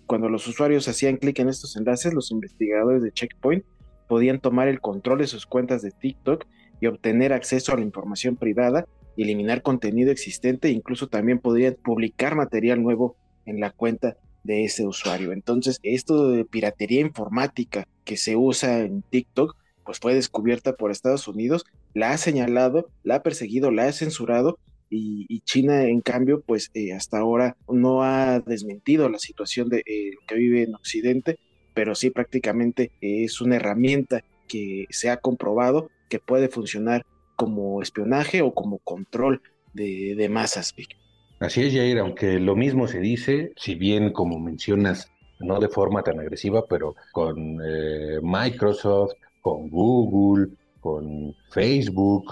Cuando 0.07 0.29
los 0.29 0.47
usuarios 0.47 0.87
hacían 0.87 1.17
clic 1.17 1.41
en 1.41 1.49
estos 1.49 1.77
enlaces, 1.77 2.15
los 2.15 2.31
investigadores 2.31 3.03
de 3.03 3.11
Checkpoint 3.11 3.65
podían 4.07 4.39
tomar 4.39 4.69
el 4.69 4.81
control 4.81 5.19
de 5.19 5.27
sus 5.27 5.45
cuentas 5.45 5.83
de 5.83 5.91
TikTok 5.91 6.47
y 6.81 6.87
obtener 6.87 7.33
acceso 7.33 7.73
a 7.73 7.77
la 7.79 7.83
información 7.83 8.37
privada 8.37 8.87
eliminar 9.17 9.63
contenido 9.63 10.11
existente 10.11 10.71
incluso 10.71 11.09
también 11.09 11.39
podrían 11.39 11.75
publicar 11.75 12.35
material 12.35 12.83
nuevo 12.83 13.17
en 13.47 13.61
la 13.61 13.71
cuenta 13.71 14.17
de 14.45 14.65
ese 14.65 14.87
usuario. 14.87 15.33
Entonces, 15.33 15.79
esto 15.83 16.31
de 16.31 16.45
piratería 16.45 17.01
informática 17.01 17.87
que 18.05 18.17
se 18.17 18.37
usa 18.37 18.81
en 18.81 19.03
TikTok, 19.03 19.57
pues 19.85 19.99
fue 19.99 20.15
descubierta 20.15 20.75
por 20.75 20.91
Estados 20.91 21.29
Unidos, 21.29 21.65
la 21.95 22.13
ha 22.13 22.19
señalado, 22.19 22.91
la 23.03 23.17
ha 23.17 23.23
perseguido, 23.23 23.71
la 23.71 23.87
ha 23.87 23.93
censurado 23.93 24.59
y, 24.93 25.41
China, 25.43 25.85
en 25.85 26.01
cambio, 26.01 26.41
pues 26.41 26.71
eh, 26.75 26.93
hasta 26.93 27.19
ahora 27.19 27.57
no 27.69 28.03
ha 28.03 28.41
desmentido 28.41 29.09
la 29.09 29.21
situación 29.21 29.69
de 29.69 29.85
eh, 29.87 30.11
que 30.27 30.35
vive 30.35 30.65
en 30.65 30.75
Occidente, 30.75 31.39
pero 31.75 31.95
sí 31.95 32.11
prácticamente 32.11 32.91
es 33.01 33.41
una 33.41 33.57
herramienta 33.57 34.25
que 34.49 34.87
se 34.91 35.09
ha 35.09 35.19
comprobado 35.19 35.91
que 36.09 36.19
puede 36.19 36.49
funcionar 36.49 37.07
como 37.41 37.81
espionaje 37.81 38.43
o 38.43 38.53
como 38.53 38.81
control 38.81 39.41
de, 39.73 40.29
masas. 40.29 40.75
Así 41.39 41.63
es, 41.63 41.73
Jair, 41.73 41.99
aunque 41.99 42.39
lo 42.39 42.55
mismo 42.55 42.87
se 42.87 43.01
dice, 43.01 43.53
si 43.57 43.77
bien 43.77 44.13
como 44.13 44.39
mencionas, 44.39 45.11
no 45.39 45.59
de 45.59 45.71
forma 45.71 46.03
tan 46.03 46.21
agresiva, 46.21 46.67
pero 46.69 46.95
con 47.13 47.59
eh, 47.65 48.19
Microsoft, 48.23 49.13
con 49.41 49.71
Google, 49.71 50.49
con 50.81 51.35
Facebook, 51.51 52.25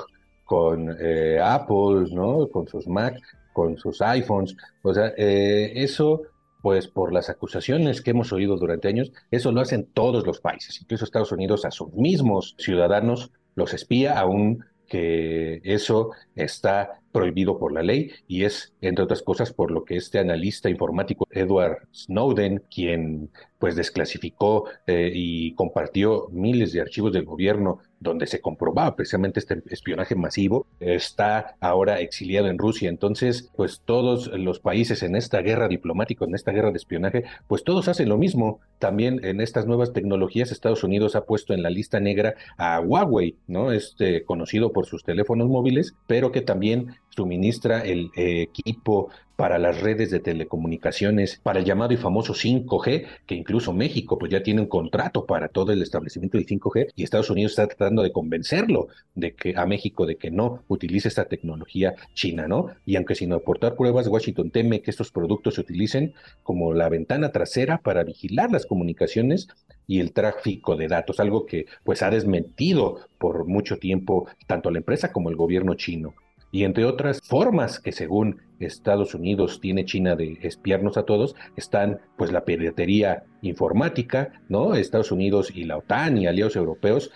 con 0.45 0.95
eh, 1.01 1.41
Apple, 1.43 2.11
¿no? 2.13 2.47
Con 2.51 2.69
sus 2.69 2.87
Mac, 2.87 3.19
con 3.55 3.79
sus 3.79 4.03
iPhones. 4.03 4.55
O 4.83 4.93
sea, 4.93 5.15
eh, 5.17 5.73
eso, 5.75 6.21
pues 6.61 6.87
por 6.87 7.15
las 7.15 7.31
acusaciones 7.31 8.03
que 8.03 8.11
hemos 8.11 8.31
oído 8.31 8.59
durante 8.59 8.89
años, 8.89 9.11
eso 9.31 9.53
lo 9.53 9.63
hacen 9.63 9.89
todos 9.95 10.27
los 10.27 10.39
países, 10.41 10.79
incluso 10.83 11.07
Estados 11.07 11.33
Unidos 11.33 11.65
a 11.65 11.71
sus 11.71 11.95
mismos 11.95 12.57
ciudadanos 12.59 13.33
los 13.55 13.73
espía 13.73 14.19
aún 14.19 14.65
que 14.89 15.61
eso 15.65 16.11
está 16.35 17.01
prohibido 17.13 17.59
por 17.59 17.73
la 17.73 17.83
ley 17.83 18.13
y 18.27 18.45
es, 18.45 18.75
entre 18.81 19.05
otras 19.05 19.23
cosas, 19.23 19.53
por 19.53 19.71
lo 19.71 19.85
que 19.85 19.97
este 19.97 20.19
analista 20.19 20.71
informático 20.71 21.27
Edward 21.31 21.89
Snowden, 21.93 22.63
quien 22.71 23.31
pues 23.59 23.77
desclasificó 23.77 24.69
eh, 24.87 25.11
y 25.15 25.55
compartió 25.55 26.29
miles 26.31 26.73
de 26.73 26.81
archivos 26.81 27.13
del 27.13 27.25
gobierno 27.25 27.81
donde 28.01 28.27
se 28.27 28.41
comprobaba 28.41 28.97
precisamente 28.97 29.41
este 29.41 29.63
espionaje 29.67 30.15
masivo, 30.15 30.67
está 30.81 31.57
ahora 31.61 32.01
exiliado 32.01 32.49
en 32.49 32.59
Rusia. 32.59 32.89
Entonces, 32.89 33.51
pues 33.57 33.83
todos 33.85 34.29
los 34.29 34.61
países 34.61 35.03
en 35.03 35.17
esta 35.17 35.41
guerra 35.41 35.69
diplomática, 35.69 36.25
en 36.25 36.35
esta 36.35 36.53
guerra 36.53 36.71
de 36.71 36.79
espionaje, 36.79 37.25
pues 37.47 37.65
todos 37.65 37.89
hacen 37.89 38.09
lo 38.09 38.19
mismo. 38.19 38.61
También 38.79 39.25
en 39.25 39.41
estas 39.41 39.67
nuevas 39.67 39.93
tecnologías, 39.93 40.53
Estados 40.53 40.85
Unidos 40.85 41.17
ha 41.17 41.25
puesto 41.25 41.55
en 41.55 41.63
la 41.63 41.71
lista 41.71 42.01
negra 42.01 42.35
a 42.57 42.81
Huawei, 42.81 43.37
¿no? 43.47 43.73
Este 43.73 44.25
conocido 44.25 44.73
por 44.73 44.87
sus 44.87 45.05
teléfonos 45.05 45.49
móviles, 45.49 45.95
pero 46.07 46.33
que 46.33 46.41
también 46.41 46.97
suministra 47.19 47.81
el 47.81 48.11
eh, 48.17 48.43
equipo 48.43 49.11
para 49.39 49.59
las 49.59 49.81
redes 49.81 50.11
de 50.11 50.19
telecomunicaciones, 50.19 51.41
para 51.45 51.61
el 51.61 51.65
llamado 51.65 51.93
y 51.93 51.97
famoso 51.97 52.35
5G, 52.35 53.07
que 53.25 53.37
incluso 53.37 53.73
México 53.73 54.19
pues 54.19 54.33
ya 54.33 54.43
tiene 54.43 54.63
un 54.63 54.67
contrato 54.67 55.27
para 55.27 55.47
todo 55.49 55.71
el 55.71 55.81
establecimiento 55.81 56.39
del 56.39 56.47
5G 56.47 56.89
y 56.97 57.05
Estados 57.05 57.31
Unidos 57.31 57.53
está 57.53 57.69
tratando 57.69 58.03
de 58.03 58.11
convencerlo 58.11 58.89
de 59.15 59.35
que 59.35 59.55
a 59.57 59.65
México 59.65 60.07
de 60.07 60.17
que 60.17 60.33
no 60.33 60.65
utilice 60.67 61.07
esta 61.07 61.27
tecnología 61.27 61.95
china, 62.15 62.49
¿no? 62.49 62.67
Y 62.85 62.97
aunque 62.97 63.15
sin 63.15 63.33
aportar 63.33 63.77
pruebas, 63.77 64.09
Washington 64.09 64.51
teme 64.51 64.81
que 64.81 64.91
estos 64.91 65.13
productos 65.13 65.55
se 65.55 65.61
utilicen 65.61 66.15
como 66.43 66.75
la 66.75 66.89
ventana 66.89 67.31
trasera 67.31 67.79
para 67.79 68.03
vigilar 68.03 68.51
las 68.51 68.67
comunicaciones 68.67 69.49
y 69.87 70.01
el 70.01 70.13
tráfico 70.13 70.77
de 70.77 70.89
datos, 70.89 71.21
algo 71.21 71.47
que 71.47 71.67
pues 71.85 72.03
ha 72.03 72.11
desmentido 72.11 72.99
por 73.19 73.47
mucho 73.47 73.77
tiempo 73.79 74.27
tanto 74.49 74.73
la 74.73 74.79
empresa 74.79 75.13
como 75.13 75.31
el 75.31 75.37
gobierno 75.37 75.75
chino 75.75 76.15
y 76.51 76.65
entre 76.65 76.85
otras 76.85 77.21
formas 77.23 77.81
que 77.81 77.93
según 77.93 78.41
Estados 78.59 79.15
Unidos 79.15 79.61
tiene 79.61 79.85
China 79.85 80.17
de 80.17 80.39
espiarnos 80.43 80.97
a 80.97 81.05
todos, 81.05 81.37
están 81.57 82.01
pues 82.17 82.33
la 82.33 82.45
piratería 82.45 83.25
informática, 83.43 84.33
¿no? 84.49 84.75
Estados 84.75 85.13
Unidos 85.13 85.53
y 85.55 85.65
la 85.65 85.77
OTAN 85.77 86.19
y 86.19 86.27
aliados 86.27 86.57
europeos 86.57 87.11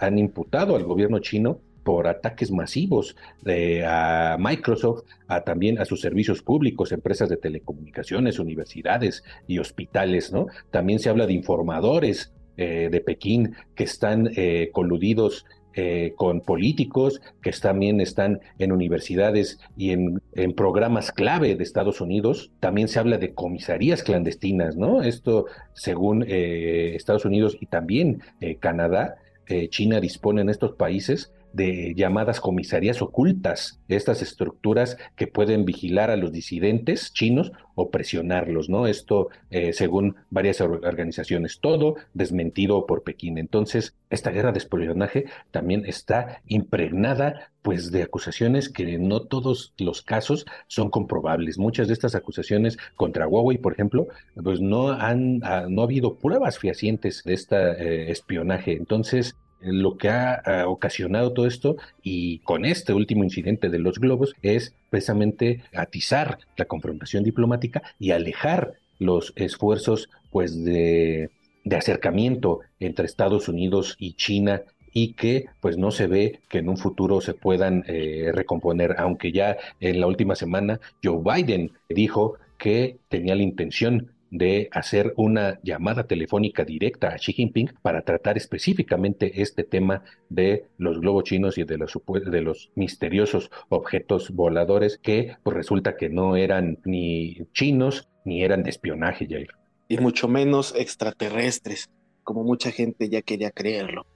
han 0.00 0.18
imputado 0.18 0.76
al 0.76 0.84
gobierno 0.84 1.18
chino 1.18 1.60
por 1.84 2.06
ataques 2.06 2.50
masivos 2.50 3.16
de, 3.42 3.84
a 3.86 4.36
Microsoft, 4.38 5.04
a 5.26 5.42
también 5.42 5.78
a 5.78 5.86
sus 5.86 6.02
servicios 6.02 6.42
públicos, 6.42 6.92
empresas 6.92 7.30
de 7.30 7.38
telecomunicaciones, 7.38 8.38
universidades 8.38 9.24
y 9.46 9.58
hospitales, 9.58 10.32
¿no? 10.32 10.48
También 10.70 10.98
se 10.98 11.08
habla 11.08 11.26
de 11.26 11.32
informadores 11.32 12.32
eh, 12.58 12.88
de 12.90 13.00
Pekín 13.00 13.54
que 13.74 13.84
están 13.84 14.30
eh, 14.36 14.70
coludidos 14.72 15.46
eh, 15.74 16.14
con 16.16 16.40
políticos 16.40 17.20
que 17.42 17.52
también 17.52 18.00
están 18.00 18.40
en 18.58 18.72
universidades 18.72 19.58
y 19.76 19.90
en, 19.90 20.20
programas 20.56 21.12
clave 21.12 21.54
de 21.56 21.62
Estados 21.62 22.00
Unidos. 22.00 22.50
También 22.60 22.88
se 22.88 22.98
habla 22.98 23.18
de 23.18 23.34
comisarías 23.34 24.02
clandestinas, 24.02 24.76
¿no? 24.76 25.02
Esto 25.02 25.46
según 25.74 26.24
eh, 26.26 26.94
Estados 26.94 27.24
Unidos 27.24 27.56
y 27.60 27.66
también 27.66 28.22
eh, 28.40 28.56
Canadá. 28.56 29.16
eh, 29.46 29.68
China 29.70 30.00
dispone 30.00 30.42
en 30.42 30.50
estos 30.50 30.72
países 30.72 31.32
de 31.58 31.92
llamadas 31.96 32.40
comisarías 32.40 33.02
ocultas, 33.02 33.80
estas 33.88 34.22
estructuras 34.22 34.96
que 35.16 35.26
pueden 35.26 35.64
vigilar 35.64 36.08
a 36.08 36.16
los 36.16 36.30
disidentes 36.30 37.12
chinos 37.12 37.50
o 37.74 37.90
presionarlos, 37.90 38.68
¿no? 38.68 38.86
Esto 38.86 39.28
eh, 39.50 39.72
según 39.72 40.14
varias 40.30 40.60
organizaciones, 40.60 41.58
todo 41.60 41.96
desmentido 42.14 42.86
por 42.86 43.02
Pekín. 43.02 43.38
Entonces, 43.38 43.96
esta 44.08 44.30
guerra 44.30 44.52
de 44.52 44.58
espionaje 44.58 45.24
también 45.50 45.84
está 45.84 46.42
impregnada 46.46 47.50
pues 47.62 47.90
de 47.90 48.04
acusaciones 48.04 48.68
que 48.68 48.96
no 48.98 49.22
todos 49.22 49.74
los 49.78 50.00
casos 50.02 50.46
son 50.68 50.90
comprobables. 50.90 51.58
Muchas 51.58 51.88
de 51.88 51.94
estas 51.94 52.14
acusaciones 52.14 52.78
contra 52.94 53.26
Huawei, 53.26 53.58
por 53.58 53.72
ejemplo, 53.72 54.06
pues 54.42 54.60
no 54.60 54.90
han 54.90 55.40
ah, 55.42 55.66
no 55.68 55.82
ha 55.82 55.84
habido 55.84 56.14
pruebas 56.14 56.58
fehacientes 56.58 57.22
de 57.24 57.34
este 57.34 58.10
espionaje. 58.12 58.74
Entonces, 58.74 59.34
lo 59.60 59.96
que 59.96 60.08
ha, 60.08 60.64
ocasionado 60.66 61.32
todo 61.32 61.46
esto 61.46 61.76
y 62.02 62.38
con 62.40 62.64
este 62.64 62.92
último 62.92 63.24
incidente 63.24 63.68
de 63.68 63.78
los 63.78 63.98
globos 63.98 64.34
es 64.42 64.74
precisamente 64.90 65.62
atizar 65.74 66.38
la 66.56 66.66
confrontación 66.66 67.24
diplomática 67.24 67.82
y 67.98 68.12
alejar 68.12 68.74
los 68.98 69.32
esfuerzos 69.36 70.08
pues 70.30 70.64
de, 70.64 71.30
acercamiento 71.70 72.60
entre 72.80 73.04
Estados 73.04 73.48
Unidos 73.48 73.96
y 73.98 74.14
China 74.14 74.62
y 74.94 75.12
que 75.12 75.46
pues 75.60 75.76
no 75.76 75.90
se 75.90 76.06
ve 76.06 76.40
que 76.48 76.58
en 76.58 76.70
un 76.70 76.78
futuro 76.78 77.20
se 77.20 77.34
puedan 77.34 77.84
eh, 77.86 78.30
recomponer, 78.32 78.94
aunque 78.98 79.32
ya 79.32 79.58
en 79.80 80.00
la 80.00 80.06
última 80.06 80.34
semana 80.34 80.80
Joe 81.04 81.20
Biden 81.22 81.72
dijo 81.90 82.36
que 82.56 82.96
tenía 83.08 83.34
la 83.34 83.42
intención 83.42 84.12
de 84.30 84.68
hacer 84.72 85.14
una 85.16 85.58
llamada 85.62 86.06
telefónica 86.06 86.64
directa 86.64 87.08
a 87.08 87.16
Xi 87.16 87.32
Jinping 87.32 87.72
para 87.82 88.02
tratar 88.02 88.36
específicamente 88.36 89.42
este 89.42 89.64
tema 89.64 90.02
de 90.28 90.66
los 90.76 91.00
globos 91.00 91.24
chinos 91.24 91.58
y 91.58 91.64
de 91.64 91.78
los, 91.78 91.98
de 92.30 92.40
los 92.40 92.70
misteriosos 92.74 93.50
objetos 93.68 94.30
voladores 94.30 94.98
que 94.98 95.36
pues 95.42 95.56
resulta 95.56 95.96
que 95.96 96.08
no 96.08 96.36
eran 96.36 96.78
ni 96.84 97.46
chinos 97.52 98.08
ni 98.24 98.42
eran 98.44 98.62
de 98.62 98.70
espionaje, 98.70 99.26
Jair. 99.28 99.48
Y 99.88 99.98
mucho 99.98 100.28
menos 100.28 100.74
extraterrestres, 100.76 101.88
como 102.22 102.44
mucha 102.44 102.70
gente 102.70 103.08
ya 103.08 103.22
quería 103.22 103.50
creerlo. 103.50 104.06